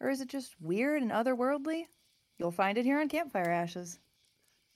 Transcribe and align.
Or 0.00 0.10
is 0.10 0.20
it 0.20 0.28
just 0.28 0.54
weird 0.60 1.02
and 1.02 1.10
otherworldly? 1.10 1.86
You'll 2.38 2.52
find 2.52 2.78
it 2.78 2.84
here 2.84 3.00
on 3.00 3.08
Campfire 3.08 3.50
Ashes. 3.50 3.98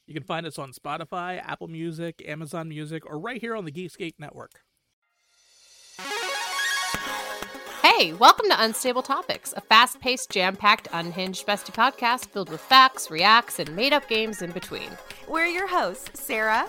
You 0.07 0.15
can 0.15 0.25
find 0.25 0.47
us 0.47 0.59
on 0.59 0.73
Spotify, 0.73 1.41
Apple 1.45 1.69
Music, 1.69 2.23
Amazon 2.27 2.69
Music, 2.69 3.07
or 3.07 3.21
right 3.21 3.41
here 3.41 3.55
on 3.55 3.65
the 3.65 3.71
Geekscape 3.71 4.15
Network. 4.19 4.63
Hey, 7.83 8.13
welcome 8.15 8.49
to 8.49 8.63
Unstable 8.63 9.03
Topics, 9.03 9.55
a 9.57 9.61
fast 9.61 10.01
paced, 10.01 10.31
jam 10.31 10.57
packed, 10.57 10.89
unhinged 10.93 11.47
bestie 11.47 11.73
podcast 11.73 12.27
filled 12.27 12.51
with 12.51 12.61
facts, 12.61 13.11
reacts, 13.11 13.61
and 13.61 13.75
made 13.77 13.93
up 13.93 14.09
games 14.09 14.43
in 14.43 14.51
between. 14.51 14.91
We're 15.29 15.47
your 15.47 15.69
hosts, 15.69 16.21
Sarah 16.21 16.69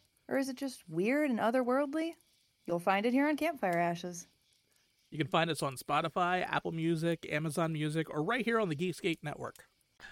Or 0.27 0.37
is 0.37 0.49
it 0.49 0.55
just 0.55 0.83
weird 0.87 1.29
and 1.29 1.39
otherworldly? 1.39 2.13
You'll 2.65 2.79
find 2.79 3.05
it 3.05 3.13
here 3.13 3.27
on 3.27 3.37
Campfire 3.37 3.77
Ashes. 3.77 4.27
You 5.09 5.17
can 5.17 5.27
find 5.27 5.49
us 5.49 5.61
on 5.61 5.75
Spotify, 5.75 6.45
Apple 6.47 6.71
Music, 6.71 7.27
Amazon 7.29 7.73
Music, 7.73 8.09
or 8.09 8.23
right 8.23 8.45
here 8.45 8.59
on 8.59 8.69
the 8.69 8.75
Geekscape 8.75 9.17
Network. 9.23 9.65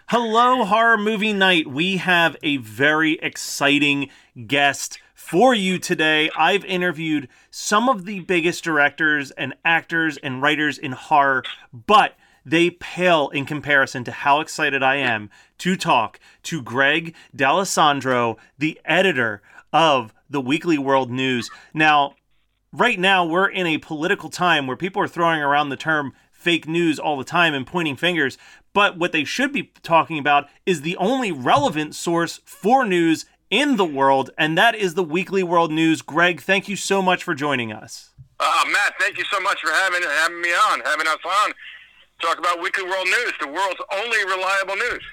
Hello, 0.10 0.66
Horror 0.66 0.98
Movie 0.98 1.34
Night. 1.34 1.68
We 1.68 1.98
have 1.98 2.36
a 2.44 2.58
very 2.58 3.14
exciting 3.22 4.10
guest 4.48 5.00
for 5.16 5.54
you 5.54 5.80
today. 5.80 6.30
I've 6.38 6.66
interviewed 6.66 7.28
some 7.50 7.90
of 7.90 8.06
the 8.06 8.20
biggest 8.22 8.64
directors 8.64 9.32
and 9.32 9.56
actors 9.64 10.18
and 10.18 10.42
writers 10.42 10.78
in 10.78 10.92
horror, 10.92 11.44
but 11.72 12.16
they 12.46 12.70
pale 12.72 13.30
in 13.30 13.46
comparison 13.46 14.04
to 14.06 14.12
how 14.12 14.42
excited 14.42 14.82
I 14.82 14.96
am 14.96 15.30
to 15.60 15.76
talk 15.76 16.20
to 16.44 16.62
Greg 16.62 17.16
D'Alessandro, 17.36 18.38
the 18.58 18.80
editor 18.86 19.42
of 19.74 20.14
the 20.30 20.42
Weekly 20.42 20.78
World 20.78 21.12
News. 21.12 21.50
Now, 21.74 22.16
right 22.72 23.00
now 23.00 23.26
we're 23.26 23.50
in 23.50 23.68
a 23.68 23.78
political 23.78 24.30
time 24.30 24.68
where 24.68 24.78
people 24.78 25.02
are 25.02 25.08
throwing 25.08 25.42
around 25.42 25.70
the 25.70 25.78
term 25.78 26.14
fake 26.32 26.68
news 26.68 27.00
all 27.00 27.18
the 27.18 27.24
time 27.24 27.54
and 27.54 27.68
pointing 27.68 27.96
fingers. 27.96 28.38
But 28.74 28.98
what 28.98 29.12
they 29.12 29.24
should 29.24 29.52
be 29.52 29.72
talking 29.84 30.18
about 30.18 30.48
is 30.66 30.82
the 30.82 30.96
only 30.98 31.32
relevant 31.32 31.96
source 31.96 32.40
for 32.46 32.86
news 32.86 33.26
in 33.50 33.78
the 33.78 33.86
world, 33.86 34.30
and 34.38 34.58
that 34.58 34.76
is 34.76 34.94
the 34.94 35.04
Weekly 35.04 35.42
World 35.44 35.72
News. 35.72 36.02
Greg, 36.02 36.40
thank 36.42 36.70
you 36.70 36.76
so 36.76 37.02
much 37.02 37.24
for 37.24 37.34
joining 37.34 37.72
us. 37.72 38.12
Uh, 38.40 38.64
Matt, 38.72 38.94
thank 39.00 39.18
you 39.18 39.26
so 39.26 39.40
much 39.42 39.60
for 39.62 39.72
having 39.72 40.04
having 40.04 40.42
me 40.42 40.50
on, 40.50 40.82
having 40.82 41.08
us 41.08 41.18
on. 41.26 41.52
Talk 42.22 42.38
about 42.38 42.62
Weekly 42.62 42.84
World 42.84 43.06
News, 43.06 43.34
the 43.42 43.48
world's 43.48 43.82
only 43.92 44.24
reliable 44.26 44.76
news. 44.76 45.04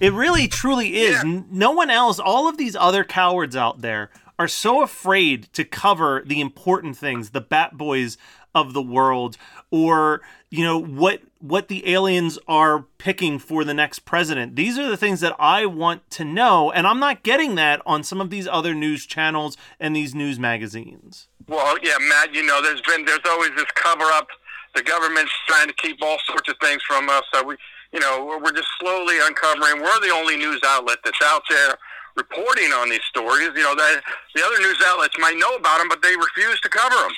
It 0.00 0.12
really 0.12 0.48
truly 0.48 0.96
is. 0.96 1.22
Yeah. 1.24 1.42
No 1.50 1.70
one 1.70 1.90
else, 1.90 2.18
all 2.18 2.48
of 2.48 2.58
these 2.58 2.76
other 2.76 3.04
cowards 3.04 3.56
out 3.56 3.80
there 3.80 4.10
are 4.38 4.48
so 4.48 4.82
afraid 4.82 5.48
to 5.52 5.64
cover 5.64 6.22
the 6.26 6.40
important 6.40 6.96
things, 6.96 7.30
the 7.30 7.40
bat 7.40 7.76
boys 7.76 8.18
of 8.54 8.72
the 8.72 8.82
world 8.82 9.36
or 9.70 10.20
you 10.48 10.62
know 10.62 10.78
what 10.78 11.20
what 11.40 11.66
the 11.68 11.92
aliens 11.92 12.38
are 12.46 12.84
picking 12.98 13.38
for 13.38 13.64
the 13.64 13.74
next 13.74 14.00
president. 14.00 14.54
These 14.54 14.78
are 14.78 14.88
the 14.88 14.96
things 14.96 15.20
that 15.20 15.34
I 15.38 15.66
want 15.66 16.08
to 16.10 16.24
know 16.24 16.70
and 16.70 16.86
I'm 16.86 17.00
not 17.00 17.24
getting 17.24 17.56
that 17.56 17.82
on 17.84 18.04
some 18.04 18.20
of 18.20 18.30
these 18.30 18.46
other 18.46 18.74
news 18.74 19.06
channels 19.06 19.56
and 19.80 19.94
these 19.94 20.14
news 20.14 20.38
magazines. 20.38 21.28
Well, 21.48 21.76
yeah, 21.82 21.96
Matt, 22.00 22.32
you 22.32 22.44
know, 22.44 22.62
there's 22.62 22.80
been 22.82 23.04
there's 23.04 23.18
always 23.28 23.50
this 23.56 23.66
cover 23.74 24.04
up. 24.04 24.28
The 24.74 24.82
government's 24.82 25.32
trying 25.46 25.68
to 25.68 25.74
keep 25.74 25.98
all 26.02 26.18
sorts 26.26 26.48
of 26.48 26.56
things 26.60 26.82
from 26.82 27.08
us. 27.08 27.22
So 27.32 27.44
we, 27.44 27.56
you 27.94 28.00
know, 28.00 28.24
we're, 28.26 28.42
we're 28.42 28.52
just 28.52 28.68
slowly 28.80 29.16
uncovering. 29.22 29.80
We're 29.80 30.00
the 30.00 30.12
only 30.12 30.36
news 30.36 30.60
outlet 30.66 30.98
that's 31.04 31.22
out 31.24 31.42
there 31.48 31.76
reporting 32.16 32.72
on 32.72 32.90
these 32.90 33.04
stories. 33.08 33.50
You 33.54 33.62
know, 33.62 33.74
that 33.76 34.02
the 34.34 34.42
other 34.44 34.58
news 34.58 34.82
outlets 34.86 35.14
might 35.18 35.36
know 35.38 35.54
about 35.56 35.78
them, 35.78 35.88
but 35.88 36.02
they 36.02 36.14
refuse 36.16 36.60
to 36.60 36.68
cover 36.68 36.94
them. 36.96 37.12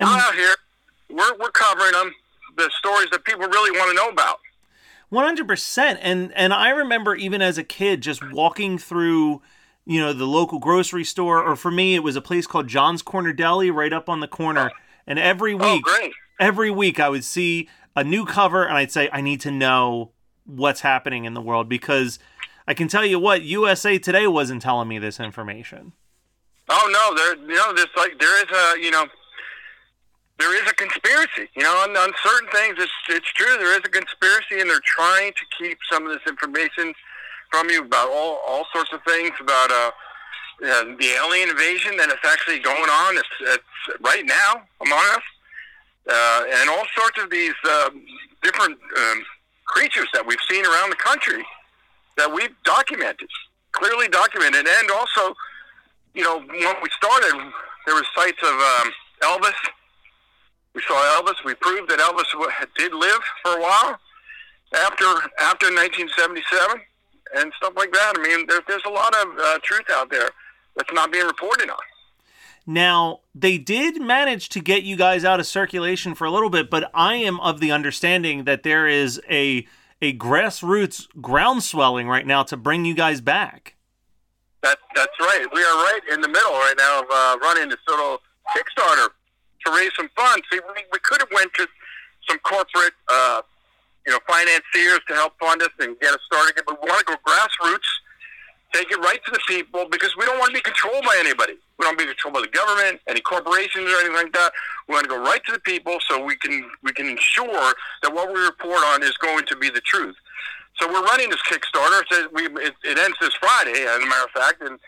We're 0.00 0.06
out 0.08 0.34
here. 0.34 0.54
We're 1.10 1.36
we're 1.38 1.50
covering 1.52 1.92
them. 1.92 2.12
The 2.56 2.70
stories 2.78 3.08
that 3.12 3.24
people 3.24 3.46
really 3.46 3.70
want 3.78 3.90
to 3.90 3.94
know 3.96 4.08
about. 4.08 4.38
100% 5.12 5.98
and 6.02 6.32
and 6.34 6.52
I 6.52 6.70
remember 6.70 7.14
even 7.14 7.40
as 7.40 7.58
a 7.58 7.62
kid 7.64 8.00
just 8.00 8.28
walking 8.32 8.76
through 8.76 9.40
you 9.84 10.00
know 10.00 10.12
the 10.12 10.24
local 10.26 10.58
grocery 10.58 11.04
store 11.04 11.40
or 11.42 11.54
for 11.54 11.70
me 11.70 11.94
it 11.94 12.00
was 12.02 12.16
a 12.16 12.20
place 12.20 12.46
called 12.46 12.66
John's 12.66 13.02
Corner 13.02 13.32
Deli 13.32 13.70
right 13.70 13.92
up 13.92 14.08
on 14.08 14.18
the 14.20 14.26
corner 14.26 14.72
and 15.06 15.18
every 15.18 15.54
Oh, 15.54 15.74
week 15.74 15.84
great. 15.84 16.12
every 16.40 16.70
week 16.72 16.98
I 16.98 17.08
would 17.08 17.24
see 17.24 17.68
a 17.96 18.04
new 18.04 18.26
cover 18.26 18.64
and 18.64 18.76
I'd 18.76 18.92
say 18.92 19.08
I 19.10 19.22
need 19.22 19.40
to 19.40 19.50
know 19.50 20.12
what's 20.44 20.82
happening 20.82 21.24
in 21.24 21.34
the 21.34 21.40
world 21.40 21.68
because 21.68 22.18
I 22.68 22.74
can 22.74 22.86
tell 22.86 23.04
you 23.04 23.18
what 23.18 23.42
USA 23.42 23.98
Today 23.98 24.26
wasn't 24.26 24.62
telling 24.62 24.86
me 24.86 24.98
this 24.98 25.18
information. 25.18 25.92
Oh 26.68 26.88
no, 26.92 27.16
there 27.16 27.36
you 27.36 27.56
know 27.56 27.72
there's 27.74 27.88
like 27.96 28.18
there 28.20 28.44
is 28.44 28.50
a 28.50 28.80
you 28.80 28.90
know 28.90 29.06
there 30.38 30.54
is 30.54 30.68
a 30.70 30.74
conspiracy. 30.74 31.48
You 31.56 31.62
know, 31.62 31.72
on, 31.78 31.96
on 31.96 32.12
certain 32.22 32.48
things 32.50 32.76
it's 32.78 32.92
it's 33.08 33.32
true 33.32 33.56
there 33.56 33.72
is 33.72 33.82
a 33.84 33.88
conspiracy 33.88 34.60
and 34.60 34.68
they're 34.68 34.80
trying 34.84 35.32
to 35.32 35.44
keep 35.58 35.78
some 35.90 36.06
of 36.06 36.12
this 36.12 36.22
information 36.28 36.92
from 37.50 37.70
you 37.70 37.82
about 37.82 38.10
all 38.10 38.40
all 38.46 38.66
sorts 38.72 38.92
of 38.92 39.00
things 39.06 39.30
about 39.40 39.70
uh, 39.70 39.90
uh 40.64 40.84
the 40.98 41.14
alien 41.22 41.48
invasion 41.48 41.96
that 41.96 42.08
is 42.08 42.18
actually 42.24 42.58
going 42.58 42.90
on 42.90 43.16
it's, 43.16 43.28
it's 43.42 44.00
right 44.00 44.26
now 44.26 44.62
among 44.80 45.04
us. 45.14 45.22
Uh, 46.08 46.44
and 46.60 46.70
all 46.70 46.84
sorts 46.96 47.20
of 47.22 47.30
these 47.30 47.54
um, 47.68 48.02
different 48.42 48.78
um, 48.96 49.24
creatures 49.66 50.08
that 50.14 50.24
we've 50.24 50.42
seen 50.48 50.64
around 50.64 50.90
the 50.90 50.96
country 50.96 51.44
that 52.16 52.32
we've 52.32 52.54
documented, 52.64 53.28
clearly 53.72 54.08
documented, 54.08 54.66
and 54.66 54.90
also 54.90 55.34
you 56.16 56.22
know, 56.22 56.38
when 56.38 56.76
we 56.82 56.88
started, 56.96 57.52
there 57.84 57.94
were 57.94 58.06
sites 58.16 58.40
of 58.42 58.54
um, 58.54 58.92
Elvis. 59.22 59.54
We 60.74 60.82
saw 60.88 61.20
Elvis. 61.20 61.44
We 61.44 61.54
proved 61.54 61.90
that 61.90 61.98
Elvis 61.98 62.24
did 62.76 62.94
live 62.94 63.20
for 63.42 63.58
a 63.58 63.60
while 63.60 64.00
after 64.74 65.04
after 65.38 65.68
1977 65.68 66.80
and 67.36 67.52
stuff 67.58 67.74
like 67.76 67.92
that. 67.92 68.14
I 68.16 68.22
mean, 68.22 68.46
there, 68.46 68.60
there's 68.66 68.84
a 68.86 68.90
lot 68.90 69.14
of 69.14 69.28
uh, 69.38 69.58
truth 69.62 69.84
out 69.90 70.10
there 70.10 70.30
that's 70.74 70.92
not 70.92 71.12
being 71.12 71.26
reported 71.26 71.68
on. 71.68 71.76
Now, 72.66 73.20
they 73.32 73.58
did 73.58 74.02
manage 74.02 74.48
to 74.50 74.60
get 74.60 74.82
you 74.82 74.96
guys 74.96 75.24
out 75.24 75.38
of 75.38 75.46
circulation 75.46 76.16
for 76.16 76.24
a 76.24 76.30
little 76.30 76.50
bit, 76.50 76.68
but 76.68 76.90
I 76.92 77.14
am 77.14 77.38
of 77.40 77.60
the 77.60 77.70
understanding 77.70 78.44
that 78.44 78.64
there 78.64 78.88
is 78.88 79.20
a 79.30 79.66
a 80.02 80.12
grassroots 80.12 81.06
groundswelling 81.20 82.06
right 82.06 82.26
now 82.26 82.42
to 82.42 82.56
bring 82.56 82.84
you 82.84 82.94
guys 82.94 83.20
back. 83.20 83.76
That 84.62 84.78
that's 84.94 85.18
right. 85.20 85.46
We 85.52 85.60
are 85.60 85.74
right 85.74 86.00
in 86.12 86.20
the 86.20 86.28
middle 86.28 86.52
right 86.52 86.74
now 86.76 87.00
of 87.00 87.06
uh, 87.10 87.38
running 87.40 87.68
this 87.68 87.78
little 87.88 88.18
Kickstarter 88.54 89.08
to 89.64 89.72
raise 89.72 89.90
some 89.96 90.10
funds. 90.16 90.44
See, 90.52 90.58
we, 90.74 90.82
we 90.92 90.98
could 90.98 91.20
have 91.20 91.30
went 91.32 91.54
to 91.54 91.68
some 92.28 92.38
corporate, 92.40 92.94
uh, 93.08 93.42
you 94.06 94.12
know, 94.12 94.18
financiers 94.26 95.00
to 95.08 95.14
help 95.14 95.38
fund 95.38 95.62
us 95.62 95.70
and 95.78 95.98
get 96.00 96.12
us 96.12 96.20
started, 96.26 96.54
but 96.66 96.82
we 96.82 96.88
want 96.88 97.06
to 97.06 97.14
go 97.14 97.16
grassroots 97.24 97.78
take 98.72 98.90
it 98.90 98.98
right 98.98 99.20
to 99.24 99.30
the 99.30 99.40
people 99.46 99.86
because 99.90 100.14
we 100.16 100.24
don't 100.24 100.38
want 100.38 100.50
to 100.50 100.54
be 100.54 100.62
controlled 100.62 101.04
by 101.04 101.16
anybody. 101.18 101.54
We 101.78 101.84
don't 101.84 101.96
want 101.96 102.00
to 102.00 102.04
be 102.04 102.12
controlled 102.12 102.34
by 102.34 102.40
the 102.42 102.48
government, 102.48 103.00
any 103.06 103.20
corporations, 103.20 103.86
or 103.90 103.96
anything 104.00 104.14
like 104.14 104.32
that. 104.32 104.52
We 104.88 104.94
want 104.94 105.04
to 105.04 105.10
go 105.10 105.22
right 105.22 105.40
to 105.46 105.52
the 105.52 105.60
people 105.60 105.98
so 106.08 106.22
we 106.22 106.36
can 106.36 106.68
we 106.82 106.92
can 106.92 107.06
ensure 107.06 107.74
that 108.02 108.12
what 108.12 108.32
we 108.32 108.40
report 108.40 108.82
on 108.94 109.02
is 109.02 109.16
going 109.18 109.46
to 109.46 109.56
be 109.56 109.70
the 109.70 109.80
truth. 109.80 110.16
So 110.78 110.86
we're 110.88 111.02
running 111.02 111.30
this 111.30 111.42
Kickstarter. 111.42 112.02
It, 112.10 112.32
we, 112.32 112.46
it, 112.62 112.74
it 112.84 112.98
ends 112.98 113.16
this 113.20 113.34
Friday, 113.34 113.86
as 113.86 114.02
a 114.02 114.06
matter 114.06 114.24
of 114.24 114.30
fact, 114.30 114.60
and 114.62 114.78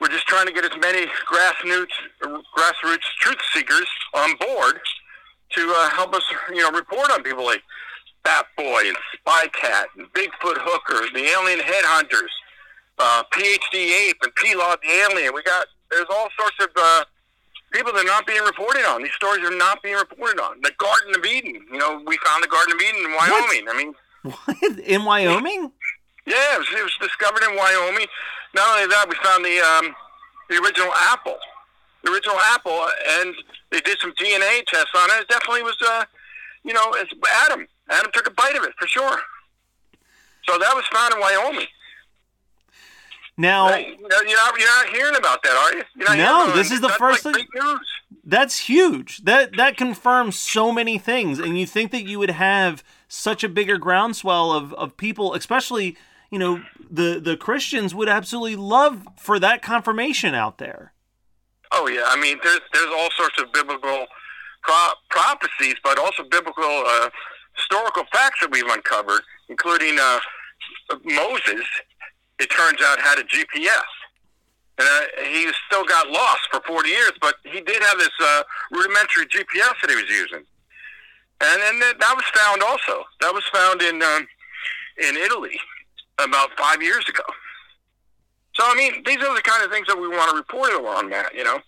we're 0.00 0.08
just 0.08 0.26
trying 0.26 0.46
to 0.46 0.52
get 0.52 0.64
as 0.64 0.76
many 0.80 1.06
grassroots 1.26 1.94
grassroots 2.22 3.06
truth 3.20 3.38
seekers 3.52 3.88
on 4.14 4.36
board 4.36 4.80
to 5.50 5.74
uh, 5.76 5.90
help 5.90 6.14
us, 6.14 6.22
you 6.50 6.62
know, 6.62 6.70
report 6.70 7.10
on 7.10 7.22
people 7.22 7.44
like 7.44 7.62
Bat 8.24 8.46
Boy 8.56 8.82
and 8.86 8.96
Spy 9.14 9.46
Cat 9.48 9.88
and 9.96 10.06
Bigfoot 10.12 10.58
Hooker, 10.58 11.06
and 11.06 11.14
the 11.14 11.24
alien 11.30 11.60
headhunters, 11.60 12.28
uh, 12.98 13.22
PhD 13.32 13.74
Ape 14.08 14.16
and 14.22 14.34
P-Lod 14.34 14.78
the 14.82 14.90
alien. 15.10 15.32
We 15.34 15.42
got 15.42 15.66
there's 15.90 16.06
all 16.10 16.28
sorts 16.38 16.56
of 16.62 16.68
uh, 16.76 17.04
people 17.72 17.92
that 17.92 18.00
are 18.02 18.04
not 18.06 18.26
being 18.26 18.42
reported 18.42 18.84
on. 18.88 19.02
These 19.02 19.14
stories 19.14 19.42
are 19.44 19.56
not 19.56 19.82
being 19.82 19.96
reported 19.96 20.40
on. 20.40 20.60
The 20.62 20.72
Garden 20.78 21.14
of 21.16 21.24
Eden. 21.24 21.64
You 21.72 21.78
know, 21.78 22.02
we 22.06 22.18
found 22.24 22.42
the 22.42 22.48
Garden 22.48 22.74
of 22.74 22.80
Eden 22.80 23.04
in 23.04 23.14
Wyoming. 23.16 23.68
I 23.68 23.76
mean, 23.76 23.94
What 24.22 24.78
in 24.80 25.04
Wyoming? 25.04 25.72
yeah, 26.26 26.54
it 26.54 26.58
was, 26.58 26.68
it 26.76 26.82
was 26.82 26.96
discovered 27.00 27.42
in 27.48 27.56
Wyoming. 27.56 28.06
Not 28.54 28.68
only 28.76 28.88
that, 28.88 29.06
we 29.08 29.14
found 29.24 29.44
the 29.44 29.58
um, 29.60 29.94
the 30.50 30.56
original 30.62 30.92
apple, 30.94 31.36
the 32.02 32.10
original 32.12 32.38
apple, 32.52 32.86
and 33.20 33.34
they 33.70 33.80
did 33.80 33.98
some 34.00 34.12
DNA 34.12 34.64
tests 34.66 34.90
on 34.96 35.10
it. 35.10 35.22
It 35.22 35.28
definitely 35.28 35.62
was, 35.62 35.76
uh, 35.86 36.04
you 36.64 36.72
know, 36.72 36.92
it's 36.96 37.12
Adam. 37.46 37.66
Adam 37.90 38.10
took 38.12 38.26
a 38.26 38.30
bite 38.30 38.56
of 38.56 38.64
it 38.64 38.72
for 38.78 38.86
sure. 38.86 39.20
So 40.48 40.58
that 40.58 40.74
was 40.74 40.84
found 40.88 41.12
in 41.14 41.20
Wyoming. 41.20 41.66
Now? 43.40 43.68
You're 43.68 43.96
not, 44.08 44.26
you're 44.58 44.66
not 44.66 44.88
hearing 44.90 45.16
about 45.16 45.42
that, 45.44 45.52
are 45.56 45.76
you? 45.78 45.84
You're 45.96 46.08
not 46.08 46.18
No, 46.48 46.52
this 46.56 46.70
is 46.72 46.80
the 46.80 46.88
That's 46.88 46.98
first 46.98 47.24
like 47.24 47.36
thing- 47.36 47.46
news. 47.54 47.88
that's 48.24 48.58
huge. 48.58 49.18
That 49.24 49.56
that 49.56 49.76
confirms 49.76 50.36
so 50.38 50.72
many 50.72 50.98
things, 50.98 51.38
and 51.38 51.56
you 51.58 51.64
think 51.66 51.92
that 51.92 52.02
you 52.02 52.18
would 52.18 52.30
have 52.30 52.82
such 53.06 53.44
a 53.44 53.48
bigger 53.48 53.78
groundswell 53.78 54.52
of 54.52 54.74
of 54.74 54.96
people, 54.96 55.34
especially 55.34 55.96
you 56.30 56.38
know 56.40 56.62
the 56.90 57.20
the 57.20 57.36
Christians 57.36 57.94
would 57.94 58.08
absolutely 58.08 58.56
love 58.56 59.06
for 59.16 59.38
that 59.38 59.62
confirmation 59.62 60.34
out 60.34 60.58
there. 60.58 60.92
Oh 61.70 61.86
yeah, 61.86 62.04
I 62.06 62.16
mean, 62.20 62.38
there's 62.42 62.60
there's 62.72 62.90
all 62.92 63.08
sorts 63.16 63.40
of 63.40 63.52
biblical 63.52 64.06
pro- 64.62 64.92
prophecies, 65.10 65.76
but 65.84 65.96
also 65.98 66.24
biblical 66.28 66.64
uh, 66.86 67.08
historical 67.54 68.02
facts 68.12 68.40
that 68.40 68.50
we've 68.50 68.66
uncovered, 68.66 69.20
including 69.48 69.96
uh, 70.00 70.18
Moses. 71.04 71.64
It 72.38 72.50
turns 72.50 72.80
out 72.82 73.00
had 73.00 73.18
a 73.18 73.24
GPS, 73.24 73.90
and 74.78 74.88
uh, 74.88 75.24
he 75.24 75.50
still 75.66 75.84
got 75.84 76.08
lost 76.08 76.48
for 76.50 76.60
40 76.60 76.88
years, 76.88 77.12
but 77.20 77.34
he 77.44 77.60
did 77.60 77.82
have 77.82 77.98
this 77.98 78.10
uh, 78.22 78.42
rudimentary 78.70 79.26
GPS 79.26 79.74
that 79.80 79.90
he 79.90 79.96
was 79.96 80.08
using, 80.08 80.44
and 81.40 81.62
then 81.62 81.80
that, 81.80 82.14
was 82.14 82.24
found 82.34 82.62
also. 82.62 83.04
That 83.20 83.34
was 83.34 83.44
found 83.52 83.82
in 83.82 84.02
um, 84.02 84.26
in 84.98 85.16
Italy 85.16 85.58
about 86.18 86.50
five 86.56 86.82
years 86.82 87.08
ago. 87.08 87.24
So 88.54 88.64
I 88.66 88.74
mean, 88.74 89.02
these 89.04 89.18
are 89.18 89.34
the 89.34 89.42
kind 89.42 89.64
of 89.64 89.70
things 89.70 89.86
that 89.88 89.98
we 89.98 90.08
want 90.08 90.30
to 90.30 90.36
report 90.36 90.70
on, 90.72 91.08
Matt. 91.08 91.34
You 91.34 91.44
know, 91.44 91.58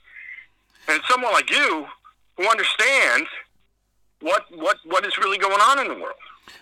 and 0.89 1.01
someone 1.09 1.33
like 1.33 1.51
you 1.51 1.87
who 2.37 2.49
understands 2.49 3.29
what 4.21 4.45
what 4.57 4.79
what 4.85 5.05
is 5.05 5.17
really 5.19 5.39
going 5.39 5.61
on 5.61 5.81
in 5.81 5.89
the 5.89 5.95
world. 5.95 6.15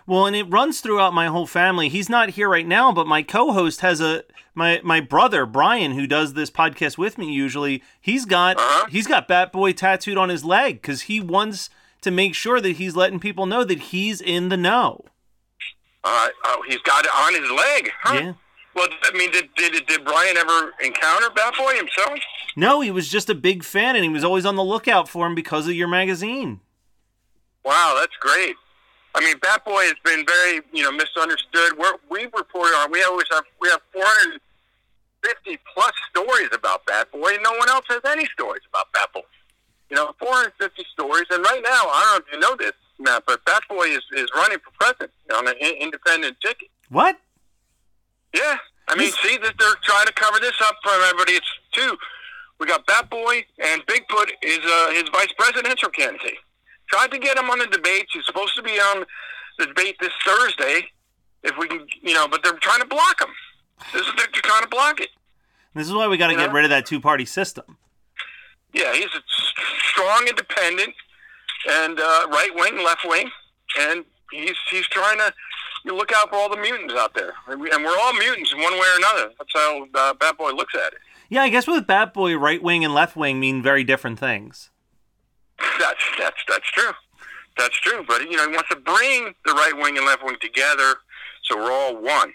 Well, 0.06 0.26
and 0.26 0.34
it 0.36 0.44
runs 0.44 0.80
throughout 0.80 1.12
my 1.14 1.26
whole 1.26 1.46
family. 1.46 1.88
He's 1.88 2.08
not 2.08 2.30
here 2.30 2.48
right 2.48 2.66
now, 2.66 2.92
but 2.92 3.06
my 3.06 3.22
co-host 3.22 3.80
has 3.80 4.00
a 4.00 4.24
my 4.54 4.80
my 4.82 5.00
brother 5.00 5.46
Brian, 5.46 5.92
who 5.92 6.06
does 6.06 6.34
this 6.34 6.50
podcast 6.50 6.98
with 6.98 7.18
me 7.18 7.32
usually. 7.32 7.82
He's 8.00 8.24
got 8.24 8.56
Uh-huh. 8.56 8.86
he's 8.90 9.06
got 9.06 9.28
Bat 9.28 9.52
Boy 9.52 9.72
tattooed 9.72 10.18
on 10.18 10.28
his 10.28 10.44
leg 10.44 10.80
because 10.82 11.02
he 11.02 11.20
wants 11.20 11.70
to 12.00 12.10
make 12.10 12.34
sure 12.34 12.60
that 12.60 12.72
he's 12.76 12.96
letting 12.96 13.20
people 13.20 13.46
know 13.46 13.64
that 13.64 13.80
he's 13.80 14.20
in 14.20 14.48
the 14.48 14.56
know. 14.56 15.04
Uh, 16.04 16.28
oh, 16.44 16.62
he's 16.66 16.78
got 16.78 17.04
it 17.04 17.10
on 17.14 17.34
his 17.34 17.50
leg. 17.50 17.90
Huh? 18.02 18.14
Yeah. 18.14 18.32
Well, 18.74 18.88
I 19.02 19.16
mean, 19.16 19.30
did, 19.32 19.48
did 19.56 19.86
did 19.86 20.04
Brian 20.04 20.36
ever 20.36 20.72
encounter 20.84 21.28
Bat 21.30 21.54
Boy 21.58 21.76
himself? 21.76 22.18
No, 22.56 22.80
he 22.80 22.90
was 22.90 23.08
just 23.08 23.28
a 23.28 23.34
big 23.34 23.64
fan, 23.64 23.96
and 23.96 24.04
he 24.04 24.08
was 24.08 24.24
always 24.24 24.46
on 24.46 24.56
the 24.56 24.62
lookout 24.64 25.08
for 25.08 25.26
him 25.26 25.34
because 25.34 25.66
of 25.66 25.74
your 25.74 25.88
magazine. 25.88 26.60
Wow, 27.64 27.96
that's 27.98 28.16
great. 28.20 28.54
I 29.18 29.24
mean, 29.24 29.36
Bat 29.42 29.64
Boy 29.64 29.82
has 29.82 29.98
been 30.04 30.24
very, 30.24 30.60
you 30.72 30.84
know, 30.84 30.92
misunderstood. 30.92 31.76
We're, 31.76 31.94
we 32.08 32.24
reported 32.26 32.74
on. 32.78 32.92
We 32.92 33.02
always 33.02 33.26
have 33.32 33.42
we 33.60 33.68
have 33.68 33.80
450 33.92 35.58
plus 35.74 35.92
stories 36.10 36.48
about 36.52 36.86
Bat 36.86 37.10
Boy, 37.10 37.34
and 37.34 37.42
no 37.42 37.50
one 37.58 37.68
else 37.68 37.84
has 37.88 38.00
any 38.06 38.26
stories 38.26 38.62
about 38.70 38.86
Bat 38.92 39.08
Boy. 39.14 39.26
You 39.90 39.96
know, 39.96 40.14
450 40.20 40.84
stories, 40.92 41.24
and 41.30 41.42
right 41.42 41.62
now, 41.64 41.82
I 41.90 41.98
don't 42.04 42.12
know 42.12 42.26
if 42.26 42.32
you 42.32 42.38
know 42.40 42.56
this, 42.56 42.76
Matt, 43.00 43.24
but 43.26 43.44
Bat 43.44 43.62
Boy 43.68 43.88
is, 43.88 44.02
is 44.12 44.30
running 44.36 44.58
for 44.58 44.70
president 44.78 45.10
on 45.34 45.48
an 45.48 45.54
in- 45.60 45.76
independent 45.82 46.36
ticket. 46.40 46.68
What? 46.90 47.18
Yeah, 48.34 48.56
I 48.86 48.94
mean, 48.94 49.06
This- 49.08 49.18
see 49.18 49.36
that 49.38 49.54
they're 49.58 49.80
trying 49.82 50.06
to 50.06 50.12
cover 50.12 50.38
this 50.38 50.54
up 50.60 50.76
for 50.84 50.92
everybody. 50.92 51.32
It's 51.32 51.50
two. 51.72 51.96
We 52.60 52.66
got 52.66 52.86
Bat 52.86 53.10
Boy 53.10 53.44
and 53.58 53.84
Bigfoot 53.86 54.30
is 54.42 54.58
uh, 54.62 54.90
his 54.90 55.04
vice 55.10 55.32
presidential 55.38 55.88
candidate. 55.90 56.38
Tried 56.90 57.10
to 57.12 57.18
get 57.18 57.36
him 57.38 57.50
on 57.50 57.58
the 57.58 57.66
debates. 57.66 58.12
He's 58.12 58.24
supposed 58.26 58.54
to 58.56 58.62
be 58.62 58.72
on 58.80 59.04
the 59.58 59.66
debate 59.66 59.96
this 60.00 60.12
Thursday, 60.26 60.82
if 61.42 61.56
we 61.58 61.68
can, 61.68 61.86
you 62.02 62.14
know. 62.14 62.26
But 62.28 62.42
they're 62.42 62.52
trying 62.54 62.80
to 62.80 62.86
block 62.86 63.20
him. 63.20 63.28
This 63.92 64.02
is 64.02 64.12
they're 64.16 64.26
trying 64.32 64.62
to 64.62 64.68
block 64.68 65.00
it. 65.00 65.08
This 65.74 65.86
is 65.86 65.92
why 65.92 66.06
we 66.08 66.16
got 66.16 66.28
to 66.28 66.34
get 66.36 66.52
rid 66.52 66.64
of 66.64 66.70
that 66.70 66.86
two-party 66.86 67.24
system. 67.26 67.76
Yeah, 68.72 68.92
he's 68.94 69.04
a 69.06 69.22
strong 69.90 70.26
independent 70.28 70.94
and 71.70 72.00
uh, 72.00 72.26
right 72.30 72.50
wing, 72.54 72.82
left 72.84 73.04
wing, 73.06 73.30
and 73.78 74.04
he's 74.32 74.56
he's 74.70 74.86
trying 74.88 75.18
to 75.18 75.32
you 75.84 75.94
look 75.94 76.10
out 76.12 76.30
for 76.30 76.36
all 76.36 76.48
the 76.48 76.56
mutants 76.56 76.94
out 76.94 77.14
there, 77.14 77.34
and 77.46 77.60
we- 77.60 77.70
and 77.70 77.84
we're 77.84 77.96
all 77.98 78.12
mutants 78.14 78.52
in 78.52 78.60
one 78.60 78.72
way 78.72 78.78
or 78.94 78.96
another. 78.98 79.30
That's 79.38 79.52
how 79.54 79.86
uh, 79.94 80.14
Bat 80.14 80.38
Boy 80.38 80.50
looks 80.52 80.74
at 80.74 80.92
it. 80.92 80.98
Yeah, 81.28 81.42
I 81.42 81.48
guess 81.50 81.66
with 81.66 81.86
Bat 81.86 82.14
Boy, 82.14 82.36
right 82.36 82.62
wing 82.62 82.84
and 82.84 82.92
left 82.94 83.16
wing 83.16 83.38
mean 83.38 83.62
very 83.62 83.84
different 83.84 84.18
things. 84.18 84.70
That's 85.78 86.04
that's 86.18 86.36
that's 86.48 86.70
true. 86.70 86.92
That's 87.56 87.76
true. 87.80 88.04
But 88.06 88.22
you 88.30 88.36
know, 88.36 88.48
he 88.48 88.54
wants 88.54 88.68
to 88.70 88.76
bring 88.76 89.34
the 89.44 89.52
right 89.52 89.72
wing 89.76 89.96
and 89.96 90.06
left 90.06 90.24
wing 90.24 90.36
together, 90.40 90.94
so 91.42 91.56
we're 91.56 91.72
all 91.72 91.96
one. 92.00 92.32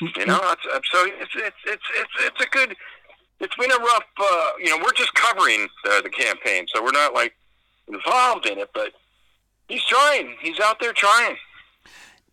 You 0.00 0.26
know, 0.26 0.38
that's, 0.40 0.62
that's- 0.64 0.82
so 0.92 1.04
it's 1.06 1.34
it's 1.34 1.56
it's 1.66 1.82
it's 1.96 2.10
it's 2.26 2.40
a 2.44 2.48
good. 2.50 2.76
It's 3.40 3.54
been 3.56 3.70
a 3.70 3.76
rough. 3.78 4.04
Uh, 4.18 4.50
you 4.60 4.66
know, 4.70 4.82
we're 4.84 4.92
just 4.92 5.14
covering 5.14 5.68
the 5.84 6.00
the 6.02 6.10
campaign, 6.10 6.66
so 6.72 6.82
we're 6.82 6.92
not 6.92 7.14
like 7.14 7.34
involved 7.88 8.46
in 8.46 8.58
it. 8.58 8.70
But 8.74 8.92
he's 9.68 9.84
trying. 9.84 10.36
He's 10.40 10.60
out 10.60 10.78
there 10.80 10.92
trying. 10.92 11.36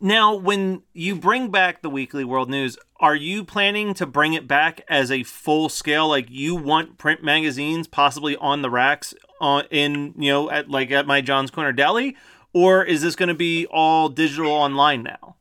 Now, 0.06 0.36
when 0.36 0.84
you 0.94 1.16
bring 1.16 1.50
back 1.50 1.82
the 1.82 1.90
Weekly 1.90 2.24
World 2.24 2.48
News, 2.48 2.78
are 3.00 3.16
you 3.16 3.44
planning 3.44 3.96
to 3.96 4.06
bring 4.06 4.34
it 4.34 4.48
back 4.48 4.82
as 4.88 5.10
a 5.10 5.24
full 5.24 5.68
scale? 5.68 6.08
Like 6.08 6.28
you 6.30 6.54
want 6.54 7.00
print 7.00 7.24
magazines 7.24 7.88
possibly 7.88 8.36
on 8.36 8.62
the 8.62 8.70
racks 8.70 9.16
on 9.42 9.64
in 9.72 10.14
you 10.16 10.32
know 10.32 10.52
at 10.52 10.70
like 10.70 10.92
at 10.92 11.08
my 11.08 11.22
John's 11.22 11.50
Corner 11.50 11.72
Deli, 11.72 12.16
or 12.54 12.84
is 12.84 13.02
this 13.02 13.16
going 13.16 13.30
to 13.30 13.34
be 13.34 13.66
all 13.72 14.08
digital 14.08 14.52
online 14.52 15.02
now? 15.02 15.38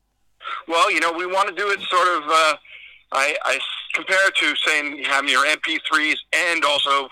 Well, 0.66 0.90
you 0.90 0.98
know, 0.98 1.12
we 1.12 1.26
want 1.26 1.50
to 1.50 1.54
do 1.54 1.68
it 1.68 1.80
sort 1.82 2.08
of. 2.16 2.22
Uh, 2.22 2.54
I, 3.12 3.36
I 3.44 3.58
compare 3.92 4.26
it 4.28 4.34
to 4.36 4.56
saying 4.56 4.96
you 4.96 5.04
having 5.04 5.28
your 5.28 5.44
MP3s 5.44 6.16
and 6.32 6.64
also, 6.64 7.10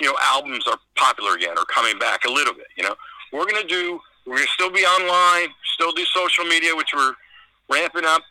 you 0.00 0.06
know, 0.06 0.16
albums 0.22 0.66
are 0.66 0.78
popular 0.94 1.34
again 1.34 1.58
or 1.58 1.66
coming 1.66 1.98
back 1.98 2.24
a 2.24 2.30
little 2.30 2.54
bit. 2.54 2.68
You 2.74 2.84
know, 2.84 2.94
we're 3.34 3.44
going 3.44 3.60
to 3.60 3.68
do. 3.68 4.00
We're 4.26 4.36
going 4.36 4.46
to 4.46 4.52
still 4.52 4.70
be 4.70 4.84
online, 4.84 5.50
still 5.74 5.92
do 5.92 6.04
social 6.04 6.44
media, 6.44 6.74
which 6.74 6.90
we're 6.94 7.14
ramping 7.70 8.04
up, 8.04 8.22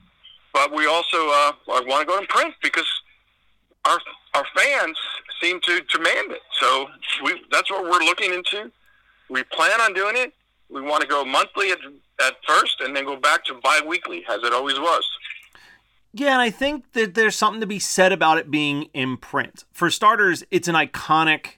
but 0.54 0.74
we 0.74 0.86
also 0.88 1.30
uh, 1.30 1.52
want 1.68 2.02
to 2.02 2.06
go 2.06 2.18
in 2.20 2.25
print 2.28 2.54
because 2.62 2.88
our 3.86 4.00
our 4.34 4.46
fans 4.56 4.98
seem 5.42 5.60
to 5.62 5.82
demand 5.82 6.32
it. 6.32 6.42
So 6.60 6.88
we 7.24 7.42
that's 7.52 7.70
what 7.72 7.84
we're 7.84 8.06
looking 8.06 8.34
into. 8.34 8.72
We 9.30 9.44
plan 9.44 9.80
on 9.82 9.94
doing 9.94 10.16
it. 10.18 10.34
We 10.70 10.82
want 10.82 11.02
to 11.02 11.08
go 11.08 11.24
monthly 11.24 11.72
at, 11.72 11.80
at 12.22 12.36
first, 12.48 12.82
and 12.82 12.96
then 12.96 13.06
go 13.06 13.16
back 13.16 13.46
to 13.46 13.54
bi-weekly 13.64 14.25
as 14.30 14.40
it 14.44 14.52
always 14.52 14.80
was. 14.80 15.08
Yeah, 16.14 16.34
and 16.34 16.42
I 16.42 16.50
think 16.50 16.94
that 16.94 17.14
there's 17.14 17.36
something 17.36 17.60
to 17.60 17.68
be 17.68 17.80
said 17.80 18.12
about 18.12 18.38
it 18.38 18.50
being 18.50 18.84
in 18.94 19.18
print. 19.18 19.66
For 19.72 19.90
starters, 19.90 20.44
it's 20.50 20.68
an 20.68 20.75
iconic, 20.75 21.58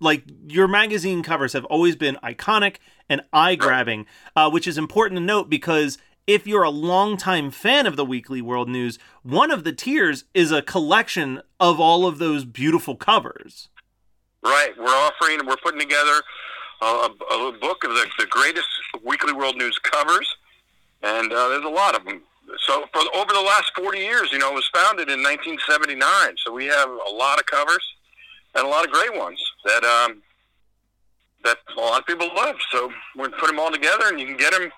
like 0.00 0.24
your 0.46 0.66
magazine 0.66 1.22
covers 1.22 1.52
have 1.52 1.66
always 1.66 1.94
been 1.94 2.16
iconic 2.24 2.76
and 3.08 3.22
eye 3.32 3.54
grabbing, 3.54 4.06
uh, 4.36 4.50
which 4.50 4.66
is 4.66 4.78
important 4.78 5.18
to 5.18 5.24
note 5.24 5.48
because 5.48 5.98
if 6.26 6.46
you're 6.46 6.62
a 6.62 6.70
longtime 6.70 7.50
fan 7.50 7.86
of 7.86 7.96
the 7.96 8.04
Weekly 8.04 8.42
World 8.42 8.68
News, 8.68 8.98
one 9.22 9.50
of 9.50 9.64
the 9.64 9.72
tiers 9.72 10.24
is 10.34 10.52
a 10.52 10.60
collection 10.60 11.40
of 11.58 11.80
all 11.80 12.06
of 12.06 12.18
those 12.18 12.44
beautiful 12.44 12.96
covers. 12.96 13.68
Right. 14.44 14.72
We're 14.78 14.84
offering, 14.84 15.46
we're 15.46 15.56
putting 15.56 15.80
together 15.80 16.22
a, 16.82 16.84
a, 16.84 17.52
book 17.58 17.82
of 17.82 17.90
the, 17.90 18.06
the 18.18 18.26
greatest 18.26 18.68
Weekly 19.02 19.32
World 19.32 19.56
News 19.56 19.78
covers, 19.78 20.28
and 21.02 21.32
uh, 21.32 21.48
there's 21.48 21.64
a 21.64 21.68
lot 21.68 21.96
of 21.96 22.04
them. 22.04 22.22
so 22.58 22.84
for 22.92 23.00
over 23.16 23.32
the 23.32 23.40
last 23.40 23.72
40 23.74 23.98
years, 23.98 24.30
you 24.30 24.38
know, 24.38 24.50
it 24.50 24.54
was 24.54 24.70
founded 24.72 25.08
in 25.08 25.22
1979. 25.22 26.36
So 26.44 26.52
we 26.52 26.66
have 26.66 26.88
a 26.88 27.10
lot 27.10 27.38
of 27.38 27.46
covers 27.46 27.82
and 28.54 28.66
a 28.66 28.68
lot 28.68 28.84
of 28.84 28.92
great 28.92 29.16
ones 29.16 29.42
that 29.64 29.82
um, 29.82 30.22
that 31.44 31.58
a 31.76 31.80
lot 31.80 32.00
of 32.00 32.06
people 32.06 32.28
love. 32.34 32.56
So 32.72 32.92
we 33.16 33.28
put 33.28 33.46
them 33.46 33.58
all 33.58 33.70
together, 33.70 34.08
and 34.08 34.18
you 34.20 34.26
can 34.26 34.36
get 34.36 34.52
them 34.52 34.70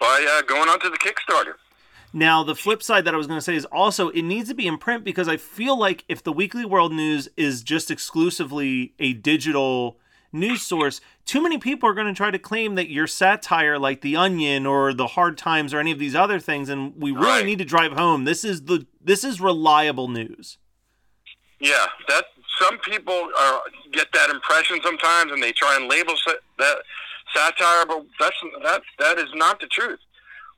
by 0.00 0.26
uh, 0.28 0.42
going 0.42 0.68
onto 0.68 0.90
the 0.90 0.98
Kickstarter. 0.98 1.54
Now, 2.14 2.42
the 2.44 2.54
flip 2.54 2.82
side 2.82 3.04
that 3.06 3.14
I 3.14 3.16
was 3.16 3.26
going 3.26 3.38
to 3.38 3.42
say 3.44 3.56
is 3.56 3.64
also 3.66 4.10
it 4.10 4.22
needs 4.22 4.48
to 4.50 4.54
be 4.54 4.66
in 4.66 4.76
print 4.76 5.02
because 5.02 5.28
I 5.28 5.38
feel 5.38 5.78
like 5.78 6.04
if 6.08 6.22
the 6.22 6.32
Weekly 6.32 6.64
World 6.66 6.92
News 6.92 7.28
is 7.38 7.62
just 7.62 7.90
exclusively 7.90 8.92
a 8.98 9.14
digital 9.14 9.98
news 10.30 10.60
source, 10.62 11.00
too 11.24 11.42
many 11.42 11.56
people 11.56 11.88
are 11.88 11.94
going 11.94 12.06
to 12.06 12.12
try 12.14 12.30
to 12.30 12.38
claim 12.38 12.74
that 12.74 12.90
you're 12.90 13.06
satire 13.06 13.78
like 13.78 14.02
The 14.02 14.16
Onion 14.16 14.66
or 14.66 14.92
The 14.92 15.08
Hard 15.08 15.38
Times 15.38 15.72
or 15.72 15.78
any 15.78 15.90
of 15.92 15.98
these 15.98 16.14
other 16.14 16.38
things 16.38 16.68
and 16.68 16.94
we 16.96 17.12
really 17.12 17.26
Right. 17.26 17.46
need 17.46 17.58
to 17.58 17.64
drive 17.64 17.92
home 17.92 18.24
this 18.24 18.44
is 18.44 18.64
the 18.64 18.86
this 19.00 19.24
is 19.24 19.40
reliable 19.40 20.08
news. 20.08 20.58
Yeah, 21.60 21.86
that 22.08 22.24
some 22.60 22.78
people 22.78 23.28
are, 23.38 23.60
get 23.92 24.08
that 24.12 24.30
impression 24.30 24.78
sometimes, 24.82 25.32
and 25.32 25.42
they 25.42 25.52
try 25.52 25.76
and 25.76 25.88
label 25.88 26.14
that 26.58 26.76
satire, 27.34 27.86
but 27.86 28.04
that's 28.20 28.36
that 28.62 28.82
that 28.98 29.18
is 29.18 29.30
not 29.34 29.60
the 29.60 29.66
truth. 29.66 29.98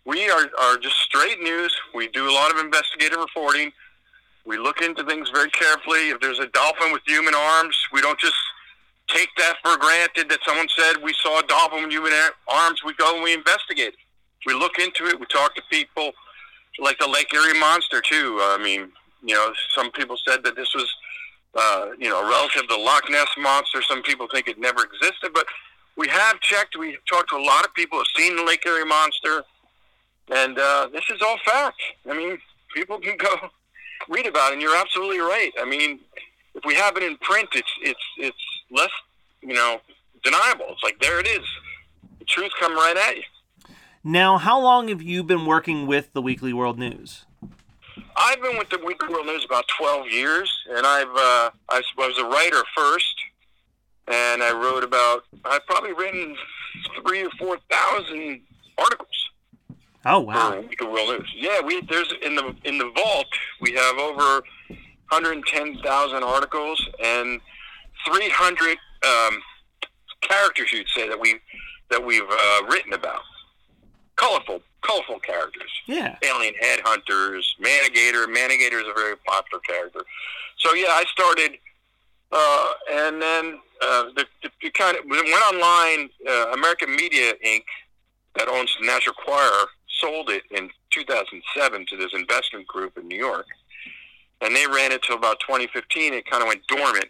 We 0.05 0.29
are 0.31 0.51
are 0.61 0.77
just 0.77 0.97
straight 1.01 1.41
news. 1.41 1.75
We 1.95 2.09
do 2.09 2.29
a 2.29 2.33
lot 2.33 2.51
of 2.53 2.59
investigative 2.59 3.19
reporting. 3.19 3.73
We 4.45 4.59
look 4.59 4.83
into 4.83 5.05
things 5.05 5.31
very 5.31 5.51
carefully. 5.51 6.11
If 6.11 6.21
there's 6.21 6.39
a 6.39 6.49
dolphin 6.49 6.93
with 6.93 7.03
human 7.07 7.35
arms, 7.35 7.77
we 7.93 8.03
don't 8.03 8.19
just 8.19 8.37
take 9.09 9.29
that 9.39 9.57
for 9.63 9.77
granted 9.79 10.29
that 10.29 10.41
someone 10.47 10.69
said 10.77 11.03
we 11.03 11.15
saw 11.15 11.41
a 11.41 11.47
dolphin 11.47 11.85
with 11.85 11.93
human 11.93 12.13
arms. 12.49 12.83
We 12.85 12.95
go 12.95 13.15
and 13.15 13.23
we 13.23 13.33
investigate. 13.33 13.95
We 14.47 14.55
look 14.55 14.79
into 14.79 15.07
it. 15.07 15.19
We 15.19 15.27
talk 15.27 15.55
to 15.55 15.63
people 15.71 16.13
like 16.79 16.99
the 16.99 17.09
Lake 17.09 17.33
Erie 17.33 17.59
monster 17.59 18.01
too. 18.01 18.39
I 18.43 18.59
mean, 18.63 18.93
you 19.23 19.35
know, 19.35 19.53
some 19.75 19.91
people 19.93 20.17
said 20.27 20.45
that 20.45 20.57
this 20.57 20.75
was, 20.75 20.93
uh, 21.57 21.89
you 21.99 22.09
know, 22.09 22.23
relative 22.29 22.69
to 22.69 22.77
Loch 22.77 23.09
Ness 23.11 23.29
monster. 23.39 23.83
Some 23.83 24.03
people 24.03 24.27
think 24.33 24.49
it 24.49 24.59
never 24.59 24.85
existed, 24.85 25.31
but 25.33 25.47
we 25.97 26.09
have 26.09 26.41
checked. 26.41 26.77
We 26.77 26.93
have 26.93 27.05
talked 27.09 27.31
to 27.31 27.37
a 27.37 27.45
lot 27.45 27.65
of 27.65 27.73
people 27.75 27.99
who've 27.99 28.07
seen 28.17 28.37
the 28.37 28.45
Lake 28.45 28.65
Erie 28.67 28.85
monster, 28.85 29.45
and 30.35 30.59
uh, 30.59 30.89
this 30.93 31.05
is 31.11 31.23
all 31.23 31.39
fact. 31.45 31.81
I 32.11 32.17
mean, 32.17 32.39
people 32.75 32.99
can 32.99 33.17
go 33.17 33.29
read 34.09 34.27
about 34.27 34.51
it. 34.51 34.55
And 34.55 34.63
you're 34.63 34.77
absolutely 34.77 35.21
right. 35.21 35.53
I 35.59 35.65
mean, 35.65 36.01
if 36.55 36.65
we 36.65 36.75
have 36.75 36.97
it 36.97 37.03
in 37.03 37.17
print, 37.19 37.49
it's 37.55 37.73
it's 37.83 38.05
it's 38.19 38.63
less, 38.71 38.91
you 39.41 39.55
know, 39.55 39.81
deniable. 40.23 40.67
It's 40.71 40.83
like 40.83 40.99
there 41.01 41.21
it 41.21 41.27
is. 41.27 41.47
The 42.19 42.25
truth 42.25 42.53
come 42.61 42.75
right 42.75 42.97
at 42.97 43.17
you. 43.17 43.23
Now, 44.07 44.37
how 44.37 44.61
long 44.61 44.89
have 44.89 45.01
you 45.01 45.23
been 45.25 45.47
working 45.47 45.87
with 45.87 46.13
the 46.13 46.21
Weekly 46.21 46.53
World 46.53 46.79
News? 46.79 47.25
I've 48.17 48.41
been 48.41 48.59
with 48.59 48.71
the 48.71 48.79
Weekly 48.85 49.09
World 49.09 49.27
News 49.27 49.45
about 49.45 49.65
12 49.79 50.09
years, 50.09 50.53
and 50.71 50.87
I've 50.87 51.09
uh, 51.09 51.51
I 51.69 51.83
was 51.97 52.19
a 52.19 52.25
writer 52.25 52.63
first, 52.77 53.15
and 54.09 54.43
I 54.43 54.53
wrote 54.53 54.85
about 54.85 55.25
I've 55.45 55.67
probably 55.67 55.93
written 55.93 56.37
three 57.03 57.25
or 57.25 57.31
four 57.39 57.59
thousand 57.71 58.41
articles 58.79 59.25
Oh 60.07 60.21
wow. 60.21 60.61
Weekly 60.61 60.87
World 60.87 61.19
News. 61.19 61.33
Yeah, 61.35 61.61
we 61.63 61.81
there's 61.83 62.13
in 62.23 62.35
the 62.35 62.55
in 62.65 62.77
the 62.79 62.91
vault 62.95 63.27
we 63.61 63.73
have 63.73 63.97
over 63.97 64.43
110,000 65.09 66.23
articles 66.23 66.89
and 67.03 67.41
300 68.07 68.77
um, 69.07 69.41
characters 70.21 70.73
you'd 70.73 70.89
say 70.89 71.09
that 71.09 71.19
we 71.19 71.37
that 71.91 72.05
we've 72.05 72.23
uh, 72.29 72.63
written 72.69 72.93
about. 72.93 73.23
Colorful, 74.17 74.61
colorful 74.87 75.19
characters 75.21 75.71
Yeah. 75.87 76.17
alien 76.23 76.55
headhunters, 76.63 77.43
Manigator. 77.61 78.27
Manigator 78.27 78.81
is 78.81 78.87
a 78.89 78.95
very 78.95 79.17
popular 79.27 79.61
character. 79.61 80.01
So 80.59 80.75
yeah, 80.75 80.89
I 80.91 81.05
started, 81.11 81.53
uh, 82.33 82.73
and 82.93 83.21
then 83.23 83.59
uh, 83.83 84.05
the, 84.17 84.27
the, 84.43 84.51
the 84.63 84.71
kind 84.71 84.97
of 84.97 85.05
it 85.05 85.09
went 85.11 85.55
online. 85.55 86.11
Uh, 86.29 86.53
American 86.53 86.95
Media 86.95 87.33
Inc. 87.45 87.65
that 88.37 88.49
owns 88.49 88.75
the 88.81 88.87
National 88.87 89.15
Enquirer 89.19 89.67
sold 90.01 90.29
it 90.31 90.43
in 90.51 90.69
2007 90.91 91.87
to 91.89 91.97
this 91.97 92.11
investment 92.15 92.67
group 92.67 92.97
in 92.99 93.07
New 93.09 93.17
York, 93.17 93.47
and 94.41 94.55
they 94.55 94.67
ran 94.67 94.91
it 94.93 95.03
till 95.03 95.17
about 95.17 95.39
2015. 95.41 96.13
It 96.15 96.27
kind 96.29 96.43
of 96.43 96.49
went 96.49 96.67
dormant, 96.67 97.07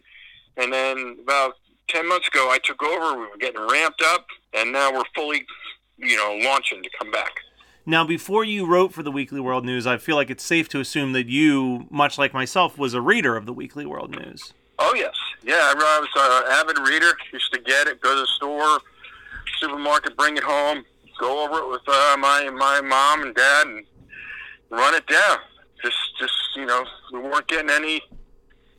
and 0.57 0.73
then 0.73 1.17
about 1.23 1.55
10 1.89 2.09
months 2.09 2.29
ago, 2.29 2.49
I 2.51 2.59
took 2.63 2.83
over. 2.83 3.19
We 3.19 3.27
were 3.27 3.37
getting 3.39 3.61
ramped 3.67 4.03
up, 4.03 4.27
and 4.55 4.73
now 4.73 4.93
we're 4.93 5.03
fully, 5.15 5.45
you 5.99 6.17
know, 6.17 6.39
launching 6.43 6.83
to 6.83 6.91
come 6.99 7.11
back. 7.11 7.33
Now, 7.87 8.05
before 8.05 8.45
you 8.45 8.65
wrote 8.67 8.95
for 8.95 9.03
the 9.03 9.13
Weekly 9.13 9.41
World 9.41 9.65
News, 9.65 9.87
I 9.87 9.99
feel 9.99 10.17
like 10.17 10.31
it's 10.31 10.45
safe 10.45 10.71
to 10.71 10.81
assume 10.81 11.13
that 11.13 11.29
you, 11.29 11.87
much 11.91 12.17
like 12.17 12.33
myself, 12.33 12.79
was 12.79 12.95
a 12.95 13.01
reader 13.01 13.37
of 13.37 13.45
the 13.45 13.53
Weekly 13.53 13.85
World 13.85 14.11
News. 14.11 14.55
Oh 14.79 14.95
yes, 14.95 15.15
yeah. 15.43 15.73
I 15.77 16.01
was 16.01 16.09
an 16.17 16.53
avid 16.53 16.79
reader. 16.89 17.13
Used 17.33 17.53
to 17.53 17.61
get 17.61 17.87
it, 17.87 18.01
go 18.01 18.15
to 18.15 18.21
the 18.21 18.27
store, 18.27 18.81
supermarket, 19.61 20.17
bring 20.17 20.37
it 20.37 20.43
home, 20.43 20.85
go 21.21 21.45
over 21.45 21.59
it 21.59 21.71
with 21.71 21.83
uh, 21.87 22.17
my 22.19 22.49
my 22.51 22.81
mom 22.81 23.23
and 23.23 23.35
dad, 23.35 23.67
and 23.67 23.85
run 24.71 24.95
it 24.95 25.07
down. 25.07 25.39
Just 25.83 25.97
just 26.19 26.33
you 26.57 26.65
know, 26.65 26.85
we 27.13 27.21
weren't 27.21 27.47
getting 27.49 27.71
any 27.71 28.01